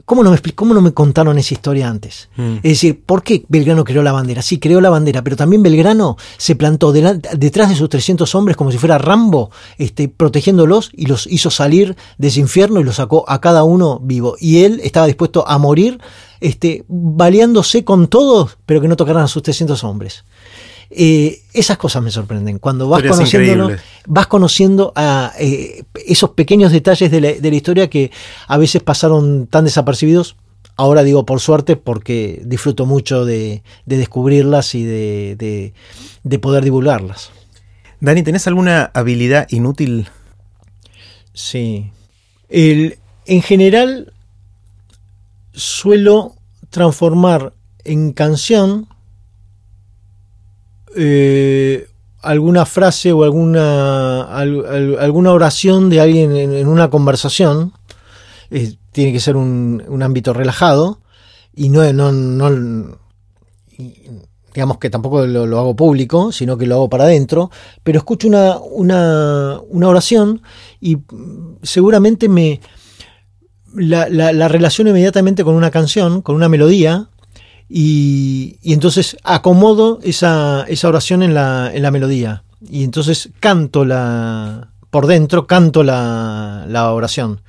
¿Cómo 0.04 0.22
no, 0.22 0.30
me, 0.30 0.38
¿Cómo 0.54 0.74
no 0.74 0.82
me 0.82 0.92
contaron 0.92 1.38
esa 1.38 1.54
historia 1.54 1.88
antes? 1.88 2.28
Mm. 2.36 2.56
Es 2.56 2.62
decir, 2.62 3.02
¿por 3.04 3.22
qué 3.22 3.46
Belgrano 3.48 3.84
creó 3.84 4.02
la 4.02 4.12
bandera? 4.12 4.42
Sí, 4.42 4.58
creó 4.58 4.82
la 4.82 4.90
bandera, 4.90 5.24
pero 5.24 5.34
también 5.34 5.62
Belgrano 5.62 6.16
se 6.36 6.56
plantó 6.56 6.92
detrás 6.92 7.70
de 7.70 7.74
sus 7.74 7.88
300 7.88 8.34
hombres 8.34 8.56
como 8.56 8.70
si 8.70 8.76
fuera 8.76 8.98
Rambo, 8.98 9.50
este, 9.78 10.08
protegiéndolos 10.08 10.90
y 10.92 11.06
los 11.06 11.26
hizo 11.26 11.50
salir 11.50 11.96
de 12.18 12.28
ese 12.28 12.40
infierno 12.40 12.80
y 12.80 12.84
los 12.84 12.96
sacó 12.96 13.24
a 13.28 13.40
cada 13.40 13.64
uno 13.64 13.98
vivo. 14.02 14.36
Y 14.38 14.64
él 14.64 14.80
estaba 14.84 15.06
dispuesto 15.06 15.48
a 15.48 15.56
morir, 15.56 15.98
este, 16.40 16.84
baleándose 16.88 17.84
con 17.84 18.08
todos, 18.08 18.58
pero 18.66 18.82
que 18.82 18.88
no 18.88 18.96
tocaran 18.96 19.22
a 19.22 19.28
sus 19.28 19.42
300 19.42 19.84
hombres. 19.84 20.24
Eh, 20.96 21.42
esas 21.52 21.76
cosas 21.76 22.04
me 22.04 22.12
sorprenden. 22.12 22.60
Cuando 22.60 22.88
vas 22.88 23.02
conociendo, 23.02 23.72
vas 24.06 24.26
conociendo 24.28 24.92
a 24.94 25.32
eh, 25.40 25.82
esos 26.06 26.30
pequeños 26.30 26.70
detalles 26.70 27.10
de 27.10 27.20
la, 27.20 27.48
historia 27.48 27.90
que 27.90 28.12
a 28.46 28.56
veces 28.58 28.80
pasaron 28.80 29.48
tan 29.48 29.64
desapercibidos. 29.64 30.36
Ahora 30.76 31.02
digo 31.02 31.26
por 31.26 31.40
suerte 31.40 31.74
porque 31.74 32.40
disfruto 32.44 32.86
mucho 32.86 33.24
de, 33.24 33.64
descubrirlas 33.86 34.76
y 34.76 34.84
de, 34.84 35.72
poder 36.40 36.62
divulgarlas. 36.62 37.32
Dani, 37.98 38.22
¿tenés 38.22 38.46
alguna 38.46 38.92
habilidad 38.94 39.48
inútil? 39.50 40.08
Sí. 41.32 41.90
en 42.50 43.42
general 43.42 44.12
suelo 45.52 46.36
transformar 46.70 47.52
en 47.84 48.12
canción 48.12 48.86
eh, 50.96 51.88
alguna 52.22 52.64
frase 52.66 53.12
o 53.12 53.24
alguna, 53.24 54.22
alguna 54.38 55.32
oración 55.32 55.90
de 55.90 56.00
alguien 56.00 56.34
en, 56.36 56.66
una 56.66 56.90
conversación. 56.90 57.72
tiene 58.92 59.12
que 59.12 59.20
ser 59.20 59.36
un, 59.36 60.02
ámbito 60.02 60.32
relajado 60.32 61.00
y 61.54 61.68
no, 61.68 61.92
no, 61.92 62.12
no 62.12 62.98
digamos 64.54 64.78
que 64.78 64.88
tampoco 64.88 65.26
lo, 65.26 65.58
hago 65.58 65.74
público, 65.74 66.30
sino 66.30 66.56
que 66.56 66.66
lo 66.66 66.76
hago 66.76 66.88
para 66.88 67.04
adentro, 67.04 67.50
pero 67.82 67.98
escucho 67.98 68.28
una, 68.28 68.58
una, 68.58 69.60
una 69.68 69.88
oración 69.88 70.42
y 70.80 70.98
seguramente 71.62 72.28
me 72.28 72.60
la, 73.74 74.08
la, 74.08 74.32
la 74.32 74.46
relaciono 74.46 74.90
inmediatamente 74.90 75.42
con 75.42 75.56
una 75.56 75.72
canción, 75.72 76.22
con 76.22 76.36
una 76.36 76.48
melodía, 76.48 77.08
y, 77.68 78.58
entonces 78.62 79.16
acomodo 79.24 79.98
esa, 80.02 80.66
oración 80.84 81.22
en 81.22 81.34
la, 81.34 81.70
en 81.72 81.82
la, 81.82 81.90
melodía. 81.90 82.44
Y 82.60 82.84
entonces 82.84 83.30
canto 83.40 83.84
la. 83.84 84.70
por 84.90 85.06
dentro, 85.06 85.46
canto 85.46 85.82
la, 85.82 86.66
la 86.68 86.92
oración. 86.92 87.40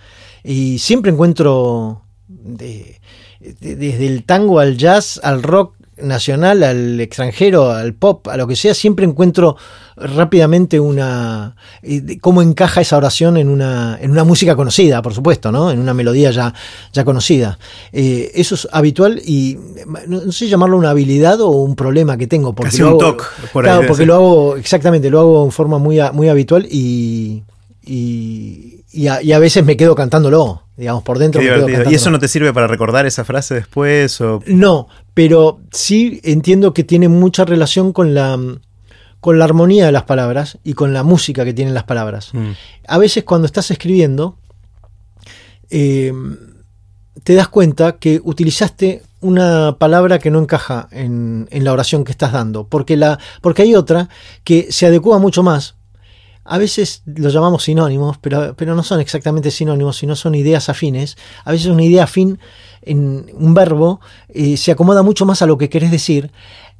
Y 0.43 0.80
siempre 0.80 1.12
encuentro. 1.12 2.01
desde 2.30 4.08
el 4.08 4.23
tango 4.23 4.60
al 4.60 4.78
jazz, 4.78 5.19
al 5.23 5.43
rock, 5.43 5.74
nacional, 5.97 6.63
al 6.63 6.99
extranjero, 6.99 7.71
al 7.71 7.93
pop, 7.93 8.27
a 8.27 8.38
lo 8.38 8.47
que 8.47 8.55
sea, 8.55 8.73
siempre 8.73 9.05
encuentro 9.05 9.55
rápidamente 9.95 10.79
una 10.79 11.55
cómo 12.19 12.41
encaja 12.41 12.81
esa 12.81 12.97
oración 12.97 13.38
en 13.38 13.47
una, 13.47 13.97
en 14.01 14.12
una 14.12 14.23
música 14.23 14.55
conocida, 14.55 15.01
por 15.01 15.13
supuesto, 15.13 15.51
¿no? 15.51 15.71
En 15.71 15.79
una 15.79 15.93
melodía 15.93 16.31
ya, 16.31 16.53
ya 16.91 17.05
conocida. 17.05 17.58
Eh, 17.93 18.31
eso 18.36 18.55
es 18.55 18.67
habitual 18.71 19.21
y 19.25 19.58
no, 20.08 20.31
sé 20.31 20.47
llamarlo 20.47 20.77
una 20.77 20.89
habilidad 20.89 21.39
o 21.41 21.49
un 21.49 21.75
problema 21.75 22.17
que 22.17 22.27
tengo. 22.27 22.53
Porque 22.53 22.77
lo 22.77 22.89
hago, 22.89 23.17
claro, 23.53 23.88
porque 23.88 24.05
lo 24.05 24.15
hago, 24.15 24.55
exactamente, 24.58 25.10
lo 25.10 25.19
hago 25.19 25.45
en 25.45 25.51
forma 25.51 25.77
muy, 25.77 25.99
muy 26.13 26.27
habitual 26.27 26.67
y, 26.69 27.43
y, 27.86 28.84
y, 28.91 29.08
a, 29.08 29.39
veces 29.39 29.63
me 29.63 29.77
quedo 29.77 29.95
cantándolo, 29.95 30.63
digamos, 30.77 31.03
por 31.03 31.19
dentro. 31.19 31.41
¿Y 31.41 31.93
eso 31.93 32.11
no 32.11 32.19
te 32.19 32.27
sirve 32.27 32.53
para 32.53 32.67
recordar 32.67 33.05
esa 33.05 33.23
frase 33.23 33.55
después? 33.55 34.19
O... 34.21 34.41
No, 34.45 34.88
pero 35.13 35.59
sí 35.71 36.19
entiendo 36.23 36.73
que 36.73 36.83
tiene 36.83 37.07
mucha 37.07 37.45
relación 37.45 37.93
con 37.93 38.13
la, 38.13 38.38
con 39.19 39.39
la 39.39 39.45
armonía 39.45 39.85
de 39.85 39.91
las 39.91 40.03
palabras 40.03 40.57
y 40.63 40.73
con 40.73 40.93
la 40.93 41.03
música 41.03 41.45
que 41.45 41.53
tienen 41.53 41.73
las 41.73 41.83
palabras. 41.83 42.33
Mm. 42.33 42.51
A 42.88 42.97
veces 42.97 43.23
cuando 43.23 43.45
estás 43.45 43.71
escribiendo, 43.71 44.38
eh, 45.69 46.13
te 47.23 47.33
das 47.33 47.47
cuenta 47.47 47.93
que 47.93 48.21
utilizaste 48.23 49.01
una 49.21 49.77
palabra 49.79 50.19
que 50.19 50.29
no 50.29 50.39
encaja 50.39 50.88
en, 50.91 51.47
la 51.51 51.73
oración 51.73 52.03
que 52.03 52.11
estás 52.11 52.31
dando, 52.31 52.67
porque, 52.67 52.95
la, 52.95 53.17
porque 53.41 53.63
hay 53.63 53.75
otra 53.75 54.09
que 54.43 54.71
se 54.71 54.85
adecua 54.85 55.17
mucho 55.17 55.41
más. 55.41 55.74
A 56.45 56.58
veces 56.58 57.01
lo 57.05 57.29
llamamos 57.29 57.63
sinónimos, 57.63 58.17
pero, 58.19 58.55
pero 58.55 58.75
no 58.75 58.84
son 58.84 59.01
exactamente 59.01 59.51
sinónimos, 59.51 59.97
sino 59.97 60.15
son 60.15 60.36
ideas 60.36 60.69
afines. 60.69 61.17
A 61.43 61.51
veces 61.51 61.67
una 61.67 61.84
idea 61.84 62.03
afín 62.03 62.39
en 62.84 63.25
un 63.34 63.53
verbo 63.53 63.99
eh, 64.29 64.55
se 64.55 64.71
acomoda 64.71 65.03
mucho 65.03 65.25
más 65.25 65.41
a 65.41 65.47
lo 65.47 65.58
que 65.58 65.69
querés 65.69 65.91
decir 65.91 66.31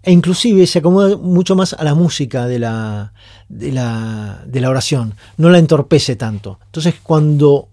e 0.04 0.12
inclusive 0.12 0.68
se 0.68 0.80
acomoda 0.80 1.18
mucho 1.18 1.56
más 1.56 1.74
a 1.74 1.84
la 1.84 1.96
música 1.96 2.46
de 2.46 2.60
la, 2.60 3.14
de 3.50 3.72
la, 3.72 4.44
de 4.46 4.62
la 4.62 4.70
oración, 4.70 5.16
no 5.38 5.50
la 5.50 5.58
entorpece 5.58 6.16
tanto. 6.16 6.60
Entonces 6.68 6.96
cuando 7.02 7.70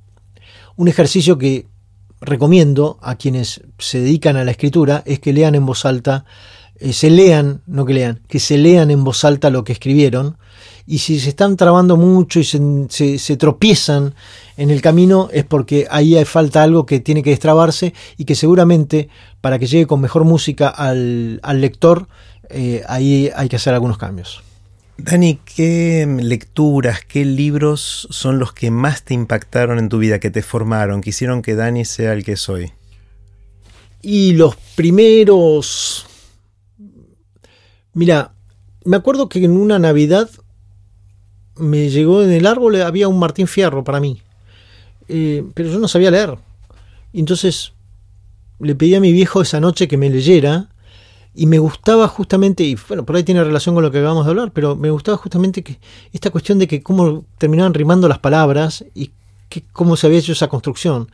un 0.77 0.89
ejercicio 0.89 1.37
que 1.37 1.67
recomiendo 2.23 2.99
a 3.03 3.17
quienes 3.17 3.61
se 3.79 4.01
dedican 4.01 4.37
a 4.37 4.45
la 4.45 4.53
escritura 4.53 5.03
es 5.05 5.19
que 5.19 5.35
lean 5.35 5.55
en 5.55 5.67
voz 5.67 5.85
alta, 5.85 6.25
eh, 6.83 6.93
se 6.93 7.11
lean, 7.11 7.63
no 7.67 7.85
que 7.85 7.95
lean, 7.95 8.21
que 8.29 8.41
se 8.41 8.59
lean 8.59 8.91
en 8.91 9.05
voz 9.05 9.25
alta 9.25 9.51
lo 9.51 9.63
que 9.63 9.73
escribieron 9.73 10.37
y 10.87 10.99
si 10.99 11.21
se 11.21 11.29
están 11.29 11.57
trabando 11.57 11.97
mucho 11.97 12.41
y 12.41 12.45
se, 12.45 13.19
se, 13.19 13.37
tropiezan 13.37 14.15
en 14.57 14.71
el 14.71 14.83
camino 14.83 15.29
es 15.33 15.45
porque 15.45 15.87
ahí 15.91 16.23
falta 16.25 16.63
algo 16.63 16.87
que 16.87 16.99
tiene 16.99 17.23
que 17.23 17.31
destrabarse 17.31 17.95
y 18.17 18.25
que 18.25 18.35
seguramente 18.35 19.09
para 19.41 19.59
que 19.59 19.67
llegue 19.67 19.87
con 19.87 20.01
mejor 20.01 20.25
música 20.25 20.69
al, 20.69 21.39
al 21.45 21.61
lector, 21.61 22.09
eh, 22.51 22.83
ahí 22.89 23.31
hay 23.35 23.49
que 23.49 23.57
hacer 23.57 23.75
algunos 23.75 23.97
cambios. 23.97 24.43
Dani, 24.99 25.39
¿qué 25.57 26.07
lecturas, 26.21 27.01
qué 27.07 27.25
libros 27.25 28.09
son 28.11 28.39
los 28.39 28.53
que 28.53 28.71
más 28.71 29.05
te 29.05 29.15
impactaron 29.15 29.79
en 29.79 29.89
tu 29.89 29.99
vida, 29.99 30.19
que 30.19 30.31
te 30.31 30.43
formaron, 30.43 31.01
que 31.01 31.11
hicieron 31.11 31.43
que 31.43 31.55
Dani 31.55 31.85
sea 31.85 32.13
el 32.13 32.25
que 32.25 32.37
soy? 32.37 32.73
Y 34.03 34.33
los 34.35 34.57
primeros... 34.75 36.07
Mira, 37.95 38.33
me 38.85 38.97
acuerdo 38.97 39.29
que 39.29 39.45
en 39.45 39.53
una 39.53 39.79
Navidad 39.79 40.31
me 41.57 41.91
llegó 41.91 42.23
en 42.23 42.33
el 42.33 42.47
árbol, 42.47 42.81
había 42.81 43.09
un 43.09 43.19
Martín 43.19 43.47
Fierro 43.47 43.85
para 43.85 44.01
mí, 44.01 44.23
eh, 45.09 45.45
pero 45.55 45.71
yo 45.71 45.79
no 45.79 45.89
sabía 45.89 46.11
leer. 46.11 46.39
entonces 47.13 47.73
le 48.59 48.75
pedí 48.75 48.95
a 48.95 49.01
mi 49.01 49.13
viejo 49.13 49.43
esa 49.43 49.61
noche 49.61 49.89
que 49.89 49.99
me 49.99 50.09
leyera 50.09 50.69
y 51.35 51.47
me 51.47 51.59
gustaba 51.59 52.09
justamente, 52.09 52.63
y 52.63 52.77
bueno, 52.89 53.05
por 53.05 53.17
ahí 53.17 53.25
tiene 53.25 53.43
relación 53.43 53.75
con 53.75 53.83
lo 53.83 53.91
que 53.91 53.99
acabamos 53.99 54.25
de 54.25 54.31
hablar, 54.31 54.53
pero 54.53 54.77
me 54.77 54.91
gustaba 54.91 55.19
justamente 55.19 55.63
que 55.63 55.79
esta 56.13 56.31
cuestión 56.31 56.59
de 56.59 56.69
que 56.69 56.83
cómo 56.83 57.25
terminaban 57.39 57.75
rimando 57.75 58.09
las 58.09 58.19
palabras 58.19 58.85
y 58.95 59.11
que, 59.49 59.63
cómo 59.73 59.97
se 59.97 60.07
había 60.07 60.19
hecho 60.19 60.33
esa 60.33 60.49
construcción. 60.49 61.11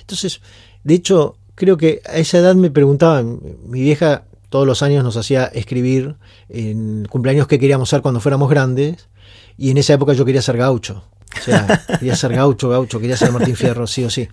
Entonces, 0.00 0.40
de 0.84 0.94
hecho, 0.94 1.36
creo 1.54 1.76
que 1.76 2.02
a 2.06 2.16
esa 2.16 2.38
edad 2.38 2.54
me 2.54 2.70
preguntaba, 2.70 3.22
mi 3.22 3.80
vieja 3.80 4.24
todos 4.50 4.66
los 4.66 4.82
años 4.82 5.02
nos 5.02 5.16
hacía 5.16 5.46
escribir 5.46 6.16
en 6.48 7.06
cumpleaños 7.08 7.46
que 7.46 7.58
queríamos 7.58 7.88
ser 7.88 8.02
cuando 8.02 8.20
fuéramos 8.20 8.50
grandes, 8.50 9.08
y 9.56 9.70
en 9.70 9.78
esa 9.78 9.94
época 9.94 10.12
yo 10.12 10.24
quería 10.24 10.42
ser 10.42 10.58
gaucho. 10.58 11.04
O 11.38 11.42
sea, 11.42 11.84
quería 11.98 12.16
ser 12.16 12.34
gaucho, 12.34 12.68
gaucho, 12.68 13.00
quería 13.00 13.16
ser 13.16 13.32
Martín 13.32 13.56
Fierro, 13.56 13.86
sí 13.86 14.04
o 14.04 14.10
sí. 14.10 14.28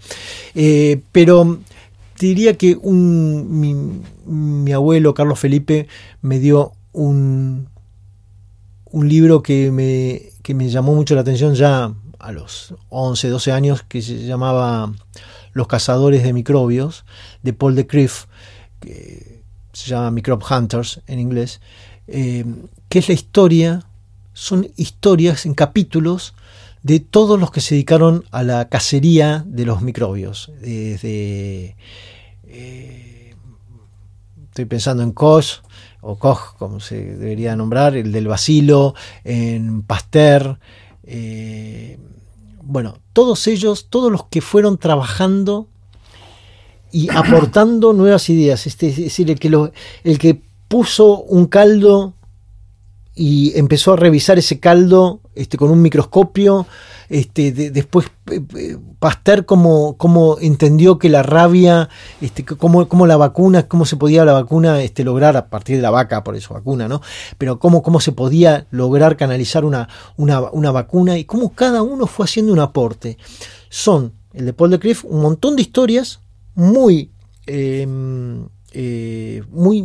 Eh, 0.56 1.02
pero 1.12 1.60
diría 2.20 2.58
que 2.58 2.76
un, 2.82 4.04
mi, 4.26 4.72
abuelo 4.72 5.14
Carlos 5.14 5.40
Felipe 5.40 5.88
me 6.22 6.40
dio 6.40 6.74
un, 6.92 7.70
un 8.86 9.08
libro 9.08 9.44
que 9.44 9.72
me, 9.72 10.34
que 10.42 10.56
me 10.56 10.70
llamó 10.70 10.96
mucho 10.96 11.14
la 11.14 11.22
atención 11.22 11.54
ya 11.54 11.94
a 12.20 12.32
los 12.32 12.74
11, 12.90 13.30
12 13.30 13.52
años, 13.52 13.84
que 13.84 14.02
se 14.02 14.26
llamaba 14.26 14.92
Los 15.54 15.68
cazadores 15.68 16.24
de 16.24 16.34
microbios, 16.34 17.06
de 17.44 17.54
Paul 17.54 17.76
de 17.76 17.86
Criff, 17.86 18.26
que 18.80 19.37
se 19.78 19.92
llama 19.92 20.10
Microbe 20.10 20.44
Hunters 20.50 21.02
en 21.06 21.20
inglés, 21.20 21.62
eh, 22.08 22.46
que 22.90 23.00
es 23.00 23.08
la 23.08 23.14
historia, 23.14 23.86
son 24.34 24.68
historias 24.76 25.46
en 25.46 25.54
capítulos 25.54 26.34
de 26.82 27.00
todos 27.00 27.40
los 27.40 27.52
que 27.52 27.62
se 27.62 27.76
dedicaron 27.76 28.24
a 28.32 28.42
la 28.42 28.70
cacería 28.70 29.44
de 29.46 29.66
los 29.66 29.82
microbios, 29.82 30.52
desde 30.62 31.76
eh, 32.48 33.36
estoy 34.46 34.66
pensando 34.66 35.04
en 35.04 35.12
Koch, 35.12 35.62
o 36.02 36.18
Koch, 36.18 36.56
como 36.58 36.80
se 36.80 37.16
debería 37.16 37.56
nombrar, 37.56 37.96
el 37.96 38.12
del 38.12 38.28
Basilo, 38.28 38.96
en 39.24 39.84
Pasteur, 39.84 40.60
eh, 41.04 42.00
bueno, 42.64 42.98
todos 43.14 43.46
ellos, 43.48 43.88
todos 43.90 44.12
los 44.12 44.26
que 44.26 44.42
fueron 44.42 44.78
trabajando 44.80 45.68
y 46.98 47.10
aportando 47.16 47.94
nuevas 47.94 48.28
ideas, 48.28 48.66
este, 48.66 48.88
es 48.88 48.98
decir, 48.98 49.30
el 49.30 49.40
que, 49.40 49.70
el 50.04 50.18
que 50.18 50.42
puso 50.68 51.22
un 51.22 51.46
caldo 51.46 52.16
y 53.14 53.56
empezó 53.56 53.94
a 53.94 53.98
revisar 53.98 54.40
ese 54.40 54.60
caldo 54.60 55.22
este, 55.36 55.58
con 55.58 55.70
un 55.70 55.80
microscopio. 55.80 56.66
Este, 57.08 57.52
después 57.52 58.08
eh, 58.32 58.42
eh, 58.56 58.78
Pasteur 58.98 59.46
como, 59.46 59.96
como, 59.98 60.40
entendió 60.42 60.98
que 60.98 61.10
la 61.10 61.22
rabia, 61.22 61.88
este, 62.20 62.44
cómo, 62.44 62.88
la 63.06 63.18
vacuna, 63.18 63.68
cómo 63.68 63.86
se 63.86 63.96
podía 63.96 64.26
la 64.26 64.34
vacuna 64.34 64.82
este, 64.82 65.04
lograr 65.04 65.38
a 65.38 65.52
partir 65.52 65.76
de 65.76 65.84
la 65.84 65.92
vaca, 65.92 66.24
por 66.24 66.36
eso 66.36 66.56
vacuna, 66.56 66.88
¿no? 66.88 67.04
Pero 67.38 67.60
cómo, 67.60 67.84
cómo 67.84 68.00
se 68.00 68.12
podía 68.12 68.66
lograr 68.72 69.18
canalizar 69.18 69.66
una, 69.66 69.88
una, 70.16 70.72
vacuna 70.72 71.16
y 71.20 71.26
cómo 71.26 71.54
cada 71.54 71.84
uno 71.84 72.08
fue 72.08 72.26
haciendo 72.26 72.54
un 72.54 72.60
aporte. 72.60 73.20
Son, 73.70 74.14
el 74.34 74.48
de 74.48 74.54
Paul 74.54 74.72
de 74.72 74.80
Criff, 74.80 75.06
un 75.06 75.22
montón 75.22 75.56
de 75.56 75.62
historias 75.62 76.22
muy, 76.58 77.12
em, 77.46 78.50
eh, 78.72 79.44
muy, 79.52 79.84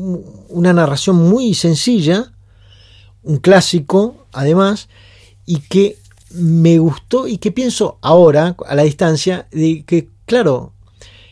una 0.48 0.72
narración 0.72 1.16
muy 1.16 1.52
sencilla, 1.52 2.32
un 3.22 3.36
clásico, 3.36 4.26
además, 4.32 4.88
y 5.44 5.60
que 5.60 5.98
me 6.30 6.78
gustó 6.78 7.28
y 7.28 7.36
que 7.36 7.52
pienso 7.52 7.98
ahora, 8.00 8.56
a 8.66 8.74
la 8.74 8.84
distancia, 8.84 9.48
de 9.52 9.84
que, 9.84 10.08
claro, 10.24 10.72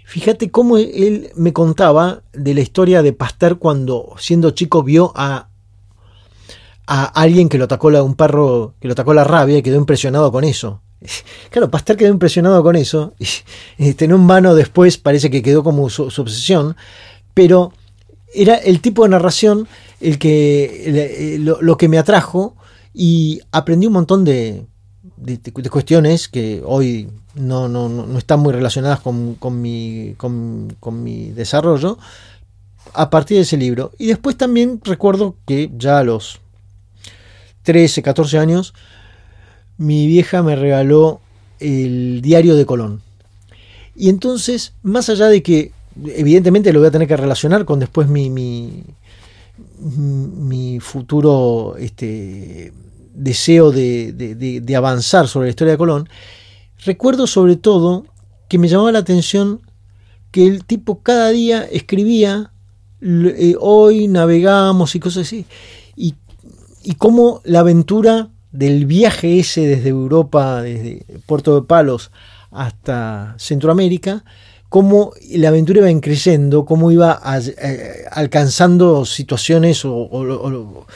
fíjate 0.05 0.51
cómo 0.51 0.77
él 0.77 1.31
me 1.37 1.55
contaba 1.55 2.23
de 2.35 2.53
la 2.53 2.61
historia 2.61 3.03
de 3.03 3.15
Pasteur 3.15 3.59
cuando, 3.59 4.15
siendo 4.19 4.51
chico, 4.51 4.83
vio 4.83 5.11
a, 5.17 5.49
a 6.87 7.05
alguien 7.05 7.49
que 7.49 7.57
lo 7.57 7.65
atacó, 7.65 7.89
un 7.89 8.15
perro 8.15 8.75
que 8.79 8.89
lo 8.89 8.93
atacó 8.93 9.15
la 9.15 9.25
rabia 9.25 9.57
y 9.57 9.63
quedó 9.63 9.79
impresionado 9.79 10.31
con 10.31 10.45
eso. 10.45 10.83
Claro, 11.51 11.71
Pasteur 11.71 11.97
quedó 11.97 12.11
impresionado 12.11 12.63
con 12.63 12.77
eso, 12.77 13.15
y 13.19 13.89
este, 13.89 14.05
en 14.05 14.13
un 14.13 14.27
mano 14.27 14.55
después 14.55 14.99
parece 14.99 15.31
que 15.31 15.43
quedó 15.43 15.63
como 15.65 15.89
su 15.91 16.05
obsesión, 16.05 16.77
pero 17.35 17.73
era 18.33 18.57
el 18.57 18.81
tipo 18.81 19.03
de 19.03 19.11
narración 19.11 19.67
el 20.01 20.19
que, 20.19 21.39
lo, 21.41 21.77
que 21.77 21.89
me 21.89 21.99
atrajo 21.99 22.57
y 22.95 23.41
aprendí 23.53 23.87
un 23.87 23.93
montón 23.93 24.25
de, 24.25 24.65
cuestiones 25.71 26.29
que 26.29 26.63
hoy 26.65 27.09
no, 27.35 27.69
no, 27.69 28.19
están 28.19 28.41
muy 28.41 28.53
relacionadas 28.53 29.01
con, 29.01 29.37
mi, 29.61 30.15
con, 30.17 31.03
mi 31.03 31.31
desarrollo 31.31 31.99
a 32.95 33.11
partir 33.11 33.37
de 33.37 33.43
ese 33.43 33.57
libro. 33.57 33.93
Y 33.99 34.07
después 34.07 34.37
también 34.37 34.81
recuerdo 34.83 35.37
que 35.47 35.71
ya 35.77 35.99
a 35.99 36.05
los 36.05 36.41
13, 37.63 38.03
14 38.03 38.39
años, 38.39 38.75
mi 39.81 40.07
vieja 40.07 40.43
me 40.43 40.57
regaló 40.57 41.23
el 41.59 42.21
diario 42.21 42.55
de 42.55 42.67
Colón. 42.67 43.01
Y 43.97 44.11
entonces, 44.11 44.75
más 44.83 45.09
allá 45.09 45.29
de 45.29 45.43
que 45.43 45.73
evidentemente 46.05 46.71
lo 46.71 46.81
voy 46.81 46.89
a 46.89 46.91
tener 46.91 47.09
que 47.09 47.17
relacionar 47.17 47.65
con 47.65 47.81
después 47.81 48.07
mi, 48.07 48.29
mi, 49.79 50.81
futuro 50.81 51.77
este, 51.79 52.75
deseo 53.15 53.73
de, 53.73 54.75
avanzar 54.77 55.29
sobre 55.29 55.47
la 55.47 55.51
historia 55.51 55.73
de 55.73 55.79
Colón, 55.79 56.11
recuerdo 56.85 57.27
sobre 57.27 57.57
todo 57.57 58.05
que 58.51 58.59
me 58.59 58.69
llamaba 58.69 58.93
la 58.93 58.99
atención 58.99 59.63
que 60.31 60.47
el 60.47 60.67
tipo 60.67 61.01
cada 61.03 61.31
día 61.31 61.63
escribía, 61.63 62.53
eh, 63.01 63.55
hoy 63.59 64.09
navegamos 64.09 64.95
y 64.95 65.01
cosas 65.01 65.27
así, 65.27 65.47
y, 65.97 66.17
y 66.83 66.97
cómo 66.97 67.41
la 67.45 67.61
aventura 67.61 68.29
del 68.53 68.87
viaje 68.87 69.39
ese 69.39 69.67
desde 69.67 69.89
Europa, 69.89 70.63
desde 70.63 71.05
Puerto 71.27 71.55
de 71.55 71.67
Palos 71.67 72.11
hasta 72.51 73.35
Centroamérica, 73.39 74.25
cómo 74.71 75.13
la 75.33 75.49
aventura 75.49 75.89
iba 75.89 76.01
creciendo, 76.01 76.65
cómo 76.65 76.91
iba 76.91 77.21
eh, 77.37 78.05
alcanzando 78.11 79.05
situaciones 79.05 79.83
o, 79.85 80.87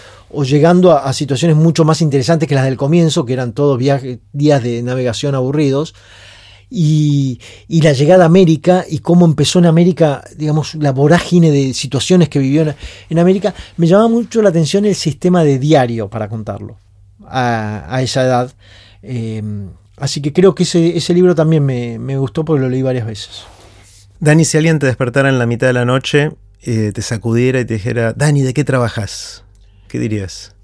llegando 0.44 0.92
a, 0.92 1.12
situaciones 1.12 1.56
mucho 1.56 1.84
más 1.84 2.00
interesantes 2.00 2.48
que 2.48 2.54
las 2.54 2.64
del 2.64 2.76
comienzo, 2.76 3.26
que 3.26 3.32
eran 3.32 3.52
todos 3.52 3.76
viajes, 3.76 4.18
días 4.32 4.62
de 4.62 4.82
navegación 4.82 5.34
aburridos. 5.34 5.94
Y, 6.70 7.40
la 7.68 7.92
llegada 7.92 8.24
a 8.24 8.26
América 8.26 8.84
y 8.88 8.98
cómo 8.98 9.26
empezó 9.26 9.58
en 9.58 9.66
América, 9.66 10.24
digamos, 10.36 10.74
la 10.76 10.92
vorágine 10.92 11.50
de 11.50 11.74
situaciones 11.74 12.28
que 12.28 12.38
vivió 12.38 12.74
en, 13.10 13.18
América, 13.18 13.54
me 13.76 13.86
llamaba 13.86 14.08
mucho 14.08 14.40
la 14.40 14.48
atención 14.48 14.84
el 14.84 14.94
sistema 14.94 15.44
de 15.44 15.58
diario 15.58 16.08
para 16.08 16.28
contarlo 16.28 16.78
a, 17.28 18.00
esa 18.02 18.22
edad. 18.22 18.52
Eh, 19.02 19.42
así 19.96 20.22
que 20.22 20.32
creo 20.32 20.54
que 20.54 20.64
ese, 20.64 21.14
libro 21.14 21.34
también 21.34 21.64
me, 21.64 21.98
me 21.98 22.16
gustó 22.16 22.44
porque 22.44 22.62
lo 22.62 22.68
leí 22.68 22.82
varias 22.82 23.06
veces. 23.06 23.44
Dani, 24.20 24.44
si 24.44 24.56
alguien 24.56 24.78
te 24.78 24.86
despertara 24.86 25.28
en 25.28 25.38
la 25.38 25.46
mitad 25.46 25.66
de 25.66 25.72
la 25.72 25.84
noche 25.84 26.30
eh, 26.66 26.92
te 26.94 27.02
sacudiera 27.02 27.60
y 27.60 27.66
te 27.66 27.74
dijera, 27.74 28.14
Dani, 28.14 28.40
¿de 28.40 28.54
qué 28.54 28.64
trabajas? 28.64 29.44
¿Qué 29.86 29.98
dirías? 29.98 30.54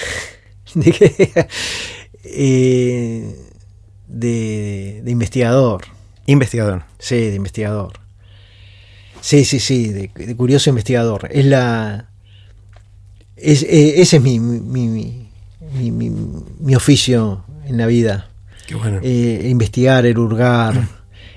¿De 0.74 0.92
qué? 0.92 1.48
Eh, 2.24 3.34
de, 4.06 5.02
investigador. 5.06 5.86
Investigador. 6.26 6.84
Sí, 6.98 7.16
de 7.16 7.34
investigador. 7.36 8.00
Sí, 9.22 9.46
sí, 9.46 9.60
sí, 9.60 9.88
de, 9.88 10.36
curioso 10.36 10.68
investigador. 10.68 11.28
Es 11.30 11.46
la. 11.46 12.10
Es, 13.36 13.62
eh, 13.62 14.02
ese 14.02 14.18
es 14.18 14.22
mi, 14.22 14.38
mi, 14.38 14.88
mi, 14.88 15.29
oficio 16.76 17.44
en 17.66 17.76
la 17.76 17.86
vida. 17.86 18.28
Qué 18.66 18.74
bueno. 18.74 19.00
investigar, 19.02 20.06
el 20.06 20.18
hurgar, 20.18 20.88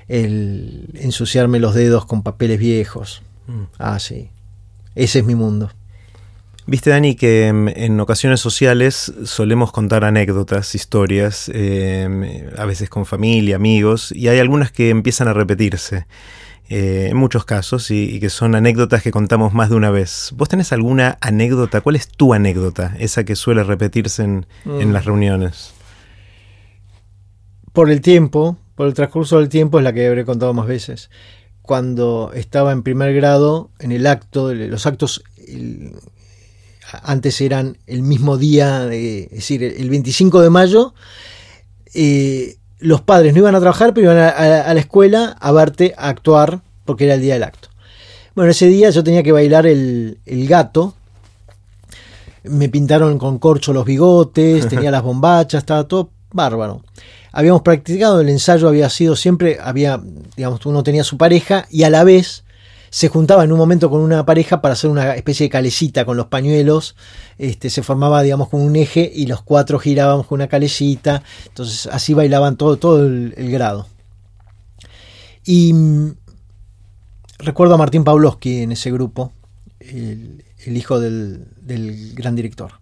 el 0.08 0.88
ensuciarme 0.94 1.58
los 1.58 1.74
dedos 1.74 2.06
con 2.06 2.22
papeles 2.22 2.58
viejos. 2.58 3.22
Mm. 3.46 3.62
Ah, 3.78 3.98
sí. 3.98 4.30
Ese 4.94 5.20
es 5.20 5.24
mi 5.24 5.34
mundo. 5.34 5.70
Viste, 6.66 6.90
Dani, 6.90 7.14
que 7.14 7.48
en 7.48 8.00
ocasiones 8.00 8.40
sociales 8.40 9.12
solemos 9.24 9.70
contar 9.70 10.02
anécdotas, 10.02 10.74
historias, 10.74 11.50
em, 11.52 12.24
a 12.56 12.64
veces 12.64 12.88
con 12.88 13.04
familia, 13.04 13.56
amigos, 13.56 14.12
y 14.12 14.28
hay 14.28 14.38
algunas 14.38 14.72
que 14.72 14.88
empiezan 14.88 15.28
a 15.28 15.34
repetirse. 15.34 16.06
Eh, 16.68 17.08
en 17.10 17.16
muchos 17.16 17.44
casos, 17.44 17.90
y, 17.90 18.18
que 18.20 18.30
son 18.30 18.54
anécdotas 18.54 19.02
que 19.02 19.10
contamos 19.10 19.52
más 19.52 19.68
de 19.68 19.76
una 19.76 19.90
vez. 19.90 20.32
¿Vos 20.34 20.48
tenés 20.48 20.72
alguna 20.72 21.18
anécdota? 21.20 21.82
¿Cuál 21.82 21.96
es 21.96 22.08
tu 22.08 22.32
anécdota? 22.32 22.96
Esa 22.98 23.24
que 23.24 23.36
suele 23.36 23.64
repetirse 23.64 24.24
en, 24.24 24.46
en 24.64 24.92
las 24.92 25.04
mm. 25.04 25.06
reuniones. 25.06 25.74
Por 27.72 27.90
el 27.90 28.00
tiempo, 28.00 28.56
por 28.76 28.86
el 28.86 28.94
transcurso 28.94 29.38
del 29.38 29.48
tiempo 29.48 29.78
es 29.78 29.84
la 29.84 29.92
que 29.92 30.06
habré 30.06 30.24
contado 30.24 30.54
más 30.54 30.66
veces 30.66 31.10
cuando 31.64 32.30
estaba 32.34 32.72
en 32.72 32.82
primer 32.82 33.14
grado, 33.14 33.70
en 33.78 33.90
el 33.90 34.06
acto, 34.06 34.52
los 34.52 34.84
actos 34.84 35.24
antes 37.02 37.40
eran 37.40 37.78
el 37.86 38.02
mismo 38.02 38.36
día, 38.36 38.84
es 38.92 39.30
decir, 39.30 39.64
el 39.64 39.88
25 39.88 40.42
de 40.42 40.50
mayo, 40.50 40.94
eh, 41.94 42.58
los 42.84 43.00
padres 43.00 43.32
no 43.32 43.40
iban 43.40 43.54
a 43.54 43.60
trabajar, 43.60 43.94
pero 43.94 44.12
iban 44.12 44.18
a, 44.18 44.72
la 44.72 44.80
escuela 44.80 45.36
a 45.40 45.52
verte 45.52 45.94
a 45.96 46.08
actuar 46.08 46.60
porque 46.84 47.04
era 47.04 47.14
el 47.14 47.20
día 47.20 47.34
del 47.34 47.44
acto. 47.44 47.68
Bueno, 48.34 48.50
ese 48.50 48.66
día 48.66 48.90
yo 48.90 49.04
tenía 49.04 49.22
que 49.22 49.32
bailar 49.32 49.66
el, 49.66 50.18
el 50.26 50.46
gato, 50.48 50.94
me 52.42 52.68
pintaron 52.68 53.18
con 53.18 53.38
corcho 53.38 53.72
los 53.72 53.84
bigotes, 53.84 54.68
tenía 54.68 54.90
las 54.90 55.02
bombachas, 55.02 55.62
estaba 55.62 55.84
todo 55.84 56.10
bárbaro 56.32 56.82
habíamos 57.34 57.62
practicado, 57.62 58.20
el 58.20 58.28
ensayo 58.28 58.68
había 58.68 58.88
sido 58.88 59.16
siempre, 59.16 59.58
había, 59.60 60.00
digamos, 60.36 60.64
uno 60.66 60.84
tenía 60.84 61.02
su 61.02 61.18
pareja 61.18 61.66
y 61.68 61.82
a 61.82 61.90
la 61.90 62.04
vez 62.04 62.43
se 62.94 63.08
juntaba 63.08 63.42
en 63.42 63.50
un 63.50 63.58
momento 63.58 63.90
con 63.90 64.02
una 64.02 64.24
pareja 64.24 64.62
para 64.62 64.74
hacer 64.74 64.88
una 64.88 65.16
especie 65.16 65.46
de 65.46 65.50
calecita 65.50 66.04
con 66.04 66.16
los 66.16 66.26
pañuelos, 66.26 66.94
este, 67.38 67.68
se 67.68 67.82
formaba, 67.82 68.22
digamos, 68.22 68.48
con 68.48 68.60
un 68.60 68.76
eje 68.76 69.10
y 69.12 69.26
los 69.26 69.42
cuatro 69.42 69.80
girábamos 69.80 70.28
con 70.28 70.36
una 70.36 70.46
calecita, 70.46 71.24
entonces 71.48 71.88
así 71.88 72.14
bailaban 72.14 72.56
todo, 72.56 72.76
todo 72.76 73.04
el, 73.04 73.50
grado. 73.50 73.88
Y 75.44 75.72
mm, 75.72 76.14
recuerdo 77.38 77.74
a 77.74 77.78
Martín 77.78 78.04
Pawlowski 78.04 78.60
en 78.60 78.70
ese 78.70 78.92
grupo, 78.92 79.32
el, 79.80 80.44
hijo 80.64 81.00
del, 81.00 81.48
del 81.62 82.14
gran 82.14 82.36
director. 82.36 82.74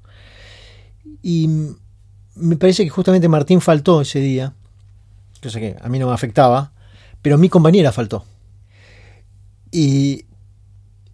Y 1.22 1.48
mm, 1.48 1.76
me 2.34 2.56
parece 2.58 2.84
que 2.84 2.90
justamente 2.90 3.30
Martín 3.30 3.62
faltó 3.62 4.02
ese 4.02 4.20
día, 4.20 4.52
cosa 5.42 5.58
que 5.58 5.74
a 5.80 5.88
mí 5.88 5.98
no 5.98 6.08
me 6.08 6.12
afectaba, 6.12 6.72
pero 7.22 7.38
mi 7.38 7.48
compañera 7.48 7.92
faltó. 7.92 8.26
Y, 9.72 10.26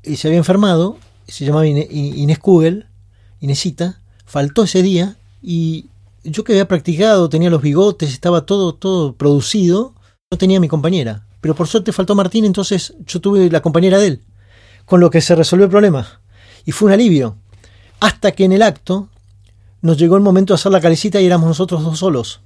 se 0.03 0.29
había 0.29 0.38
enfermado, 0.38 0.99
se 1.27 1.44
llamaba 1.44 1.66
Inés 1.66 2.38
Kugel, 2.38 2.87
Inesita, 3.40 4.01
faltó 4.27 4.64
ese 4.64 4.83
día 4.83 5.16
y 5.42 5.87
yo 6.25 6.44
que 6.44 6.53
había 6.53 6.68
practicado, 6.68 7.29
tenía 7.29 7.51
los 7.51 7.62
bigotes, 7.62 8.11
estaba 8.12 8.44
todo, 8.44 8.75
todo 8.75 9.14
producido, 9.14 9.94
no 10.31 10.38
tenía 10.38 10.61
mi 10.61 10.68
compañera. 10.68 11.27
Pero 11.40 11.55
por 11.55 11.68
suerte 11.68 11.92
faltó 11.92 12.14
Martín, 12.14 12.44
entonces 12.44 12.94
yo 13.07 13.21
tuve 13.21 13.51
la 13.51 13.62
compañera 13.62 13.99
de 13.99 14.07
él, 14.09 14.23
con 14.85 15.01
lo 15.01 15.11
que 15.11 15.21
se 15.21 15.35
resolvió 15.35 15.66
el 15.66 15.71
problema. 15.71 16.21
Y 16.64 16.73
fue 16.73 16.87
un 16.87 16.92
alivio. 16.92 17.37
Hasta 18.01 18.33
que 18.33 18.44
en 18.44 18.53
el 18.53 18.62
acto 18.62 19.09
nos 19.81 19.97
llegó 19.97 20.16
el 20.16 20.23
momento 20.23 20.53
de 20.53 20.57
hacer 20.57 20.73
la 20.73 20.81
calecita 20.81 21.21
y 21.21 21.27
éramos 21.27 21.49
nosotros 21.49 21.85
dos 21.85 21.99
solos. 21.99 22.40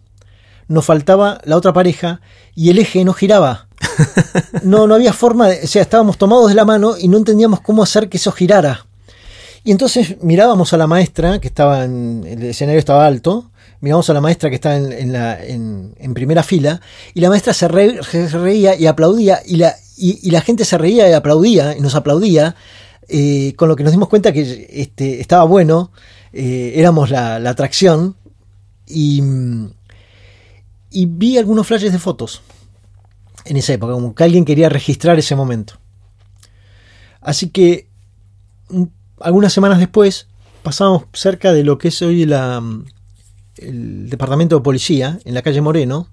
Nos 0.69 0.85
faltaba 0.85 1.41
la 1.45 1.57
otra 1.57 1.73
pareja 1.73 2.21
y 2.55 2.71
el 2.71 2.79
eje 2.79 3.05
no 3.05 3.13
giraba. 3.13 3.69
No, 4.63 4.87
no 4.87 4.95
había 4.95 5.13
forma, 5.13 5.49
de, 5.49 5.65
o 5.65 5.67
sea, 5.67 5.83
estábamos 5.83 6.19
tomados 6.19 6.49
de 6.49 6.55
la 6.55 6.65
mano 6.65 6.95
y 6.97 7.09
no 7.09 7.19
entendíamos 7.19 7.61
cómo 7.61 7.83
hacer 7.83 8.09
que 8.09 8.17
eso 8.17 8.31
girara. 8.31 8.87
Y 9.65 9.71
entonces 9.71 10.17
mirábamos 10.23 10.73
a 10.73 10.77
la 10.77 10.87
maestra, 10.87 11.41
que 11.41 11.49
estaba 11.49 11.85
en, 11.85 12.25
el 12.27 12.43
escenario 12.45 12.79
estaba 12.79 13.07
alto, 13.07 13.51
mirábamos 13.81 14.11
a 14.11 14.15
la 14.15 14.21
maestra 14.21 14.49
que 14.49 14.57
estaba 14.57 14.77
en, 14.77 15.13
la, 15.13 15.43
en, 15.45 16.15
primera 16.15 16.43
fila, 16.43 16.81
y 17.15 17.21
la 17.21 17.29
maestra 17.29 17.53
se, 17.53 17.69
reía 17.69 18.75
y 18.75 18.87
aplaudía, 18.87 19.41
y 19.45 19.57
la, 19.57 19.75
y, 19.97 20.31
la 20.31 20.41
gente 20.41 20.65
se 20.65 20.79
reía 20.79 21.09
y 21.09 21.13
aplaudía, 21.13 21.77
y 21.77 21.81
nos 21.81 21.95
aplaudía, 21.95 22.57
eh, 23.09 23.55
con 23.57 23.69
lo 23.69 23.77
que 23.77 23.85
nos 23.85 23.93
dimos 23.93 24.09
cuenta 24.09 24.33
que 24.33 24.69
este, 24.71 25.21
estaba 25.21 25.45
bueno, 25.45 25.93
eh, 26.33 26.73
éramos 26.77 27.11
la, 27.11 27.37
atracción 27.37 28.17
y, 28.87 29.23
y 30.93 31.07
vi 31.07 31.39
algunos 31.39 31.67
flashes 31.67 31.93
de 31.93 31.99
fotos 31.99 32.43
en 33.45 33.57
esa 33.57 33.73
época, 33.73 33.95
como 33.95 34.15
que 34.15 34.25
alguien 34.25 34.45
quería 34.45 34.69
registrar 34.69 35.19
ese 35.19 35.35
momento. 35.35 35.75
Así 37.21 37.51
que 37.51 37.89
algunas 39.21 39.53
semanas 39.53 39.79
después 39.79 40.29
pasamos 40.63 41.05
cerca 41.13 41.53
de 41.53 41.65
lo 41.65 41.79
que 41.79 41.89
es 41.89 42.03
hoy 42.03 42.25
la, 42.25 42.63
el 43.57 44.11
departamento 44.11 44.57
de 44.57 44.63
policía, 44.63 45.19
en 45.25 45.35
la 45.35 45.43
calle 45.43 45.61
Moreno, 45.61 46.09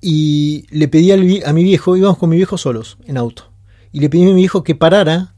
y 0.00 0.66
le 0.70 0.88
pedí 0.88 1.10
a 1.12 1.52
mi 1.52 1.64
viejo, 1.64 1.96
íbamos 1.96 2.18
con 2.18 2.28
mi 2.28 2.36
viejo 2.36 2.58
solos 2.58 2.98
en 3.06 3.16
auto, 3.16 3.50
y 3.92 4.00
le 4.00 4.10
pedí 4.10 4.22
a 4.24 4.26
mi 4.26 4.34
viejo 4.34 4.62
que 4.62 4.74
parara 4.74 5.34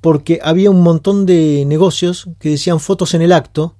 porque 0.00 0.38
había 0.42 0.70
un 0.70 0.82
montón 0.82 1.26
de 1.26 1.64
negocios 1.66 2.28
que 2.38 2.50
decían 2.50 2.78
fotos 2.78 3.14
en 3.14 3.22
el 3.22 3.32
acto 3.32 3.74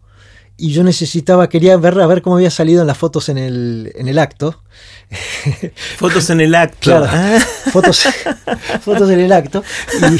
y 0.60 0.72
yo 0.72 0.82
necesitaba, 0.82 1.48
quería 1.48 1.76
ver 1.76 2.00
a 2.00 2.06
ver 2.08 2.20
cómo 2.20 2.34
había 2.34 2.50
salido 2.50 2.80
en 2.80 2.88
las 2.88 2.98
fotos 2.98 3.28
en 3.28 3.38
el, 3.38 3.92
en 3.94 4.08
el 4.08 4.18
acto. 4.18 4.60
Fotos 5.96 6.28
en 6.30 6.40
el 6.40 6.54
acto. 6.54 6.78
Claro, 6.80 7.06
ah. 7.08 7.38
fotos, 7.72 8.04
fotos 8.82 9.08
en 9.10 9.20
el 9.20 9.32
acto. 9.32 9.62
Y 9.94 10.18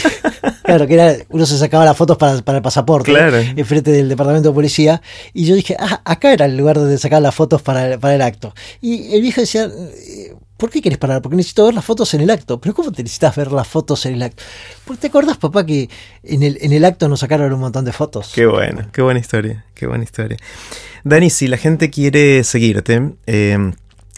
claro, 0.63 0.87
que 0.87 0.95
era, 0.95 1.17
uno 1.29 1.45
se 1.45 1.59
sacaba 1.59 1.85
las 1.85 1.97
fotos 1.97 2.17
para, 2.17 2.41
para 2.43 2.59
el 2.59 2.63
pasaporte 2.63 3.11
claro. 3.11 3.37
en 3.37 3.67
frente 3.67 3.91
del 3.91 4.09
departamento 4.09 4.51
de 4.51 4.55
policía. 4.55 5.03
Y 5.35 5.45
yo 5.45 5.57
dije, 5.57 5.77
ah, 5.79 6.01
acá 6.05 6.33
era 6.33 6.47
el 6.47 6.57
lugar 6.57 6.77
donde 6.77 6.99
sacar 6.99 7.21
las 7.21 7.35
fotos 7.35 7.61
para, 7.61 7.99
para 7.99 8.15
el 8.15 8.23
acto. 8.23 8.55
Y 8.81 9.15
el 9.15 9.23
viejo 9.23 9.41
decía, 9.41 9.69
¿Por 10.59 10.71
qué 10.71 10.83
quieres 10.83 10.99
parar? 10.99 11.23
Porque 11.23 11.37
necesito 11.37 11.65
ver 11.65 11.75
las 11.75 11.85
fotos 11.85 12.13
en 12.15 12.21
el 12.21 12.31
acto. 12.31 12.61
¿Pero 12.61 12.75
cómo 12.75 12.91
te 12.91 13.05
necesitas 13.05 13.37
ver 13.37 13.53
las 13.53 13.69
fotos 13.69 14.05
en 14.07 14.15
el 14.15 14.23
acto? 14.25 14.43
Porque 14.85 15.03
te 15.03 15.07
acordás, 15.07 15.37
papá, 15.37 15.65
que 15.65 15.89
en 16.25 16.43
el, 16.43 16.59
en 16.61 16.73
el 16.73 16.85
acto 16.85 17.09
nos 17.09 17.21
sacaron 17.21 17.53
un 17.53 17.61
montón 17.61 17.85
de 17.85 17.93
fotos. 17.93 18.33
Qué 18.35 18.45
bueno, 18.45 18.89
qué 18.93 19.01
buena 19.01 19.21
historia, 19.21 19.65
qué 19.75 19.87
buena 19.87 20.03
historia. 20.03 20.37
Dani, 21.05 21.31
si 21.31 21.47
la 21.47 21.59
gente 21.59 21.91
quiere 21.91 22.43
seguirte, 22.43 23.13
eh, 23.27 23.73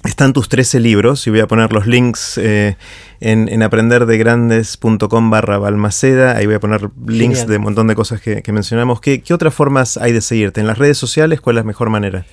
están 0.05 0.33
tus 0.33 0.48
13 0.48 0.81
libros, 0.81 1.26
y 1.26 1.31
voy 1.31 1.40
a 1.40 1.46
poner 1.46 1.74
los 1.74 1.87
links 1.87 2.38
eh, 2.38 2.76
en, 3.20 3.62
aprenderdegrandes.com 3.62 5.29
barra 5.29 5.59
Balmaceda, 5.59 6.38
ahí 6.38 6.46
voy 6.46 6.55
a 6.55 6.61
poner 6.61 6.88
links 7.07 7.46
de 7.46 7.59
un 7.59 7.64
montón 7.64 7.87
de 7.87 7.94
cosas 7.94 8.22
que, 8.22 8.42
mencionamos. 8.50 9.03
¿Qué, 9.03 9.20
¿Qué, 9.20 9.35
otras 9.35 9.53
formas 9.53 9.98
hay 9.98 10.12
de 10.12 10.22
seguirte? 10.22 10.62
¿En 10.62 10.66
las 10.66 10.79
redes 10.79 10.96
sociales 10.96 11.42
cuál 11.42 11.57
es 11.59 11.64
la 11.64 11.66
mejor 11.66 11.90
manera? 11.90 12.24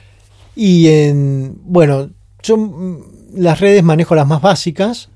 Y 0.55 0.87
en, 0.87 1.57
bueno, 1.65 2.09
yo 2.41 2.55
las 3.37 3.59
redes 3.59 3.83
manejo 3.83 4.15
las 4.15 4.27
más 4.27 4.41
básicas. 4.41 5.09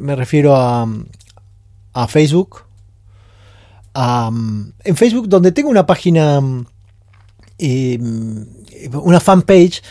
Me 0.00 0.16
refiero 0.16 0.56
a, 0.56 0.86
a 1.92 2.08
Facebook. 2.08 2.64
en 3.94 4.96
Facebook, 4.96 5.28
donde 5.28 5.52
tengo 5.52 5.70
una 5.70 5.86
página, 5.86 6.40
eh, 7.58 7.98
una 8.92 9.20
fanpage, 9.20 9.82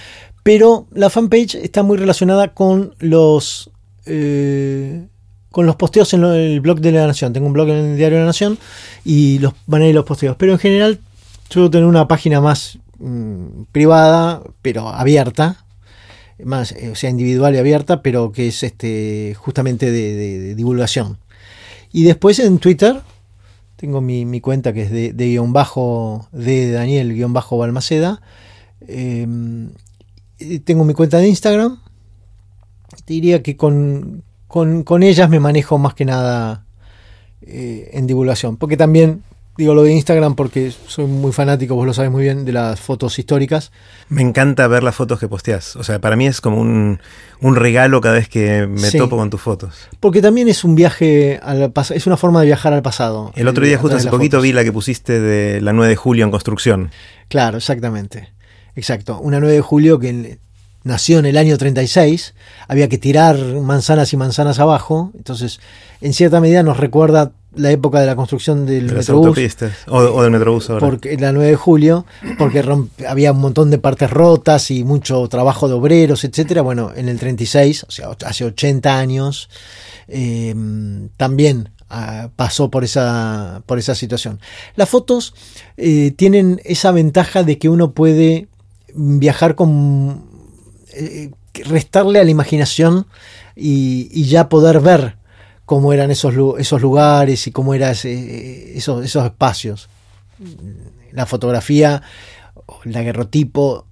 pero 0.44 0.88
la 0.92 1.10
fanpage 1.10 1.56
está 1.56 1.84
muy 1.84 1.98
relacionada 1.98 2.54
con 2.54 2.96
los 3.00 3.72
eh, 4.06 5.08
con 5.50 5.66
los 5.68 5.76
posteos 5.76 6.14
en 6.14 6.24
el 6.24 6.60
blog 6.62 6.80
de 6.82 6.92
la 6.92 7.08
Nación. 7.08 7.32
Tengo 7.32 7.48
un 7.48 7.54
blog 7.54 7.70
en 7.70 7.92
el 7.92 7.98
diario 7.98 8.18
de 8.18 8.24
la 8.24 8.28
Nación 8.28 8.58
y 9.06 9.38
los 9.40 9.54
van 9.68 9.94
los 9.94 10.04
posteos. 10.04 10.36
Pero 10.36 10.52
en 10.52 10.60
general, 10.60 11.00
suelo 11.48 11.70
tener 11.70 11.86
una 11.86 12.08
página 12.08 12.42
más 12.42 12.80
mm, 12.98 13.66
privada, 13.72 14.42
pero 14.64 14.90
abierta, 14.90 15.63
más, 16.44 16.72
eh, 16.74 16.90
o 16.90 16.96
sea, 16.96 17.10
individual 17.10 17.56
y 17.56 17.58
abierta, 17.58 18.02
pero 18.02 18.32
que 18.32 18.48
es 18.48 18.64
este 18.64 19.36
justamente 19.38 19.92
de, 19.92 20.56
divulgación. 20.56 21.18
Y 21.92 22.04
después 22.04 22.40
en 22.40 22.58
Twitter 22.60 23.02
tengo 23.76 24.02
mi, 24.02 24.42
cuenta 24.42 24.74
que 24.74 24.84
es 24.84 24.92
de, 24.92 25.12
guion 25.12 25.54
bajo 25.54 26.28
de 26.32 26.72
Daniel 26.72 27.14
guion 27.14 27.34
bajo 27.34 27.58
Balmaceda. 27.58 28.22
Em, 28.88 29.70
tengo 30.64 30.86
mi 30.86 30.94
cuenta 30.94 31.18
de 31.18 31.28
Instagram. 31.28 31.80
Te 33.06 33.14
diría 33.14 33.44
que 33.44 33.58
con, 33.58 34.24
con, 34.48 35.04
ellas 35.04 35.30
me 35.30 35.40
manejo 35.40 35.78
más 35.78 35.94
que 35.94 36.06
nada 36.06 36.66
eh, 37.42 37.90
en 37.94 38.08
divulgación. 38.08 38.58
Porque 38.58 38.78
también 38.78 39.24
Digo 39.56 39.76
lo 39.76 39.84
de 39.84 39.94
Instagram 39.94 40.34
porque 40.34 40.74
soy 40.88 41.06
muy 41.06 41.32
fanático, 41.32 41.76
vos 41.76 41.86
lo 41.86 41.94
sabes 41.94 42.10
muy 42.10 42.24
bien, 42.24 42.44
de 42.44 42.52
las 42.52 42.80
fotos 42.80 43.20
históricas. 43.20 43.72
Me 44.10 44.24
encanta 44.24 44.68
ver 44.68 44.82
las 44.82 44.96
fotos 44.96 45.20
que 45.20 45.28
posteás. 45.28 45.76
O 45.76 45.84
sea, 45.84 46.00
para 46.00 46.16
mí 46.16 46.26
es 46.26 46.42
como 46.42 46.60
un, 46.60 47.00
regalo 47.40 48.02
cada 48.02 48.16
vez 48.16 48.28
que 48.28 48.66
me 48.66 48.92
topo 48.92 49.16
con 49.16 49.30
tus 49.30 49.42
fotos. 49.42 49.90
Porque 50.00 50.24
también 50.24 50.48
es 50.50 50.64
un 50.64 50.74
viaje 50.74 51.40
al 51.44 51.72
pasado, 51.72 51.98
es 51.98 52.08
una 52.08 52.18
forma 52.18 52.40
de 52.40 52.48
viajar 52.48 52.74
al 52.74 52.82
pasado. 52.82 53.32
El 53.36 53.48
otro 53.48 53.64
día, 53.64 53.78
justo 53.78 53.98
hace 53.98 54.10
poquito, 54.10 54.42
vi 54.42 54.54
la 54.54 54.64
que 54.64 54.72
pusiste 54.72 55.20
de 55.20 55.62
la 55.62 55.72
9 55.72 55.90
de 55.90 55.96
julio 55.96 56.26
en 56.26 56.32
construcción. 56.32 56.90
Claro, 57.28 57.58
exactamente. 57.58 58.30
Exacto. 58.76 59.20
Una 59.20 59.40
9 59.40 59.54
de 59.56 59.62
julio 59.62 60.00
que 60.00 60.40
nació 60.84 61.20
en 61.20 61.28
el 61.28 61.38
año 61.38 61.58
36, 61.58 62.34
había 62.68 62.90
que 62.90 62.98
tirar 62.98 63.38
manzanas 63.62 64.14
y 64.14 64.18
manzanas 64.18 64.60
abajo, 64.60 65.12
entonces 65.16 65.60
en 66.02 66.14
cierta 66.14 66.42
medida 66.42 66.64
nos 66.64 66.78
recuerda 66.78 67.32
la 67.56 67.72
época 67.72 68.00
de 68.00 68.06
la 68.06 68.16
construcción 68.16 68.66
del 68.66 68.88
de 68.88 68.96
Metrobús. 68.96 69.38
O, 69.88 70.22
del 70.22 70.32
Metrobús 70.32 70.70
ahora. 70.70 70.86
Porque, 70.86 71.18
la 71.18 71.32
9 71.32 71.52
de 71.52 71.56
julio, 71.56 72.06
porque 72.38 72.64
había 73.08 73.32
un 73.32 73.40
montón 73.40 73.70
de 73.70 73.78
partes 73.78 74.10
rotas 74.10 74.72
y 74.72 74.84
mucho 74.84 75.28
trabajo 75.28 75.68
de 75.68 75.74
obreros, 75.74 76.24
etcétera. 76.24 76.62
Bueno, 76.62 76.92
en 76.96 77.10
el 77.10 77.20
36, 77.20 77.86
o 77.88 77.92
sea, 77.92 78.10
hace 78.26 78.46
80 78.46 78.98
años, 78.98 79.50
eh, 80.08 80.56
también 81.18 81.70
ah, 81.90 82.30
pasó 82.36 82.70
por 82.70 82.84
esa, 82.84 83.62
por 83.66 83.78
esa 83.78 83.96
situación. 83.96 84.40
Las 84.76 84.90
fotos 84.90 85.34
eh, 85.78 86.12
tienen 86.16 86.62
esa 86.66 86.92
ventaja 86.92 87.44
de 87.44 87.58
que 87.58 87.70
uno 87.70 87.92
puede 87.92 88.48
viajar 88.94 89.56
con... 89.56 90.24
Eh, 90.94 91.32
restarle 91.66 92.20
a 92.20 92.24
la 92.24 92.32
imaginación 92.32 93.06
y 93.56 94.24
ya 94.26 94.50
poder 94.50 94.80
ver 94.80 95.18
cómo 95.66 95.94
eran 95.94 96.12
esos, 96.12 96.34
esos 96.60 96.82
lugares 96.82 97.48
y 97.48 97.52
cómo 97.52 97.74
eran 97.74 97.92
esos, 97.92 99.06
esos 99.06 99.26
espacios. 99.26 99.88
La 101.12 101.26
fotografía, 101.26 102.04
el 102.86 102.92
daguerrotipo 102.92 103.88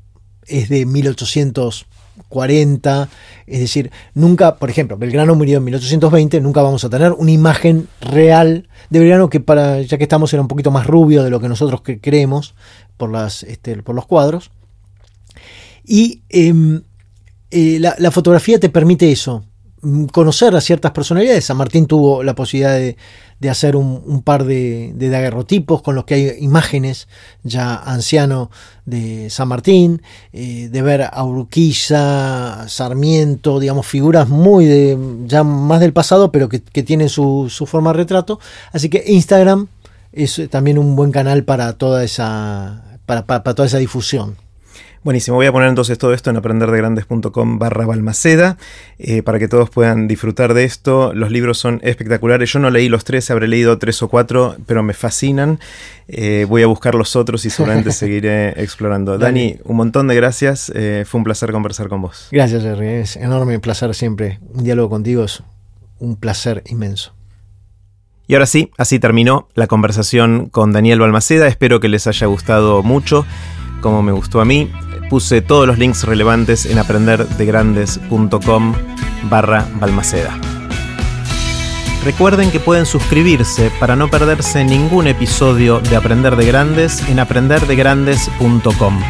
es 0.45 0.69
de 0.69 0.85
1840, 0.85 3.09
es 3.47 3.59
decir, 3.59 3.89
nunca, 4.13 4.57
por 4.57 4.69
ejemplo, 4.69 4.97
Belgrano 4.97 5.33
murió 5.35 5.57
en 5.57 5.63
1820, 5.65 6.39
nunca 6.41 6.61
vamos 6.61 6.83
a 6.83 6.89
tener 6.89 7.13
una 7.13 7.31
imagen 7.31 7.87
real 8.01 8.67
de 8.89 8.99
Belgrano 8.99 9.29
que 9.29 9.39
para, 9.39 9.81
ya 9.81 9.97
que 9.97 10.03
estamos 10.03 10.33
era 10.33 10.41
un 10.41 10.47
poquito 10.47 10.71
más 10.71 10.87
rubio 10.87 11.23
de 11.23 11.29
lo 11.29 11.39
que 11.39 11.47
nosotros 11.47 11.81
creemos 12.01 12.55
por, 12.97 13.11
las, 13.11 13.43
este, 13.43 13.81
por 13.83 13.93
los 13.95 14.07
cuadros. 14.07 14.51
Y 15.85 16.21
em, 16.29 16.81
eh, 17.49 17.79
la 17.79 18.11
fotografía 18.11 18.59
te 18.59 18.69
permite 18.69 19.11
eso, 19.11 19.43
conocer 20.11 20.55
a 20.55 20.61
ciertas 20.61 20.91
personalidades. 20.91 21.45
San 21.45 21.57
Martín 21.57 21.85
tuvo 21.85 22.23
la 22.23 22.35
posibilidad 22.35 22.77
de, 22.77 22.97
hacer 23.49 23.75
un, 23.75 24.21
par 24.23 24.43
de, 24.43 24.91
de, 24.95 25.09
daguerrotipos 25.09 25.81
con 25.81 25.95
los 25.95 26.05
que 26.05 26.13
hay 26.13 26.35
imágenes 26.39 27.07
ya 27.43 27.75
anciano 27.75 28.51
de 28.85 29.29
San 29.29 29.47
Martín, 29.47 30.01
eh, 30.33 30.69
de 30.71 30.81
ver 30.81 31.09
a 31.11 31.23
Urquiza, 31.23 32.67
Sarmiento, 32.67 33.59
digamos, 33.59 33.87
figuras 33.87 34.29
muy 34.29 34.65
de, 34.65 34.97
ya 35.25 35.43
más 35.43 35.79
del 35.79 35.93
pasado, 35.93 36.31
pero 36.31 36.49
que, 36.49 36.59
tienen 36.59 37.09
su, 37.09 37.51
forma 37.65 37.91
de 37.91 37.97
retrato. 37.97 38.39
Así 38.71 38.89
que 38.89 39.03
Instagram 39.07 39.67
es 40.11 40.41
también 40.49 40.77
un 40.77 40.95
buen 40.95 41.11
canal 41.11 41.43
para 41.43 41.73
toda 41.73 42.03
esa, 42.03 42.99
para 43.05 43.25
toda 43.25 43.65
esa 43.65 43.77
difusión. 43.79 44.35
Buenísimo, 45.03 45.37
voy 45.37 45.47
a 45.47 45.51
poner 45.51 45.67
entonces 45.67 45.97
todo 45.97 46.13
esto 46.13 46.29
en 46.29 46.37
aprenderdegrandes.com 46.37 47.57
barra 47.57 47.87
Balmaceda 47.87 48.57
eh, 48.99 49.23
para 49.23 49.39
que 49.39 49.47
todos 49.47 49.71
puedan 49.71 50.07
disfrutar 50.07 50.53
de 50.53 50.63
esto. 50.63 51.11
Los 51.15 51.31
libros 51.31 51.57
son 51.57 51.79
espectaculares. 51.81 52.53
Yo 52.53 52.59
no 52.59 52.69
leí 52.69 52.87
los 52.87 53.03
tres, 53.03 53.31
habré 53.31 53.47
leído 53.47 53.79
tres 53.79 54.03
o 54.03 54.09
cuatro, 54.09 54.55
pero 54.67 54.83
me 54.83 54.93
fascinan. 54.93 55.59
Eh, 56.07 56.45
voy 56.47 56.61
a 56.61 56.67
buscar 56.67 56.93
los 56.93 57.15
otros 57.15 57.45
y 57.45 57.49
seguramente 57.49 57.91
seguiré 57.93 58.49
explorando. 58.61 59.17
Dani, 59.17 59.57
un 59.63 59.75
montón 59.75 60.07
de 60.07 60.13
gracias. 60.13 60.71
Eh, 60.75 61.03
fue 61.07 61.17
un 61.17 61.23
placer 61.23 61.51
conversar 61.51 61.89
con 61.89 62.03
vos. 62.03 62.27
Gracias, 62.31 62.61
Jerry. 62.61 62.87
Es 62.87 63.15
enorme 63.15 63.57
placer 63.57 63.95
siempre. 63.95 64.39
Un 64.53 64.63
diálogo 64.65 64.91
contigo 64.91 65.23
es 65.23 65.41
un 65.97 66.15
placer 66.15 66.61
inmenso. 66.67 67.15
Y 68.27 68.35
ahora 68.35 68.45
sí, 68.45 68.69
así 68.77 68.99
terminó 68.99 69.49
la 69.55 69.65
conversación 69.65 70.49
con 70.49 70.71
Daniel 70.73 70.99
Balmaceda. 70.99 71.47
Espero 71.47 71.79
que 71.79 71.89
les 71.89 72.05
haya 72.05 72.27
gustado 72.27 72.83
mucho, 72.83 73.25
como 73.81 74.03
me 74.03 74.11
gustó 74.11 74.41
a 74.41 74.45
mí 74.45 74.71
puse 75.11 75.41
todos 75.41 75.67
los 75.67 75.77
links 75.77 76.05
relevantes 76.05 76.65
en 76.65 76.79
aprenderdegrandes.com 76.79 78.73
barra 79.29 79.67
Balmaceda. 79.77 80.39
Recuerden 82.05 82.49
que 82.49 82.61
pueden 82.61 82.85
suscribirse 82.85 83.73
para 83.77 83.97
no 83.97 84.09
perderse 84.09 84.63
ningún 84.63 85.07
episodio 85.07 85.81
de 85.81 85.97
Aprender 85.97 86.37
de 86.37 86.45
Grandes 86.45 87.05
en 87.09 87.19
aprenderdegrandes.com. 87.19 89.01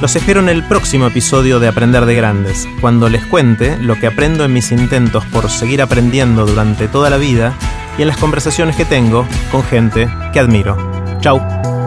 Los 0.00 0.16
espero 0.16 0.40
en 0.40 0.48
el 0.48 0.64
próximo 0.64 1.08
episodio 1.08 1.60
de 1.60 1.68
Aprender 1.68 2.06
de 2.06 2.14
Grandes, 2.14 2.66
cuando 2.80 3.10
les 3.10 3.26
cuente 3.26 3.76
lo 3.76 4.00
que 4.00 4.06
aprendo 4.06 4.46
en 4.46 4.52
mis 4.54 4.72
intentos 4.72 5.26
por 5.26 5.50
seguir 5.50 5.82
aprendiendo 5.82 6.46
durante 6.46 6.88
toda 6.88 7.10
la 7.10 7.18
vida 7.18 7.52
y 7.98 8.02
en 8.02 8.08
las 8.08 8.16
conversaciones 8.16 8.76
que 8.76 8.86
tengo 8.86 9.26
con 9.52 9.62
gente 9.62 10.08
que 10.32 10.40
admiro. 10.40 10.78
Chao. 11.20 11.83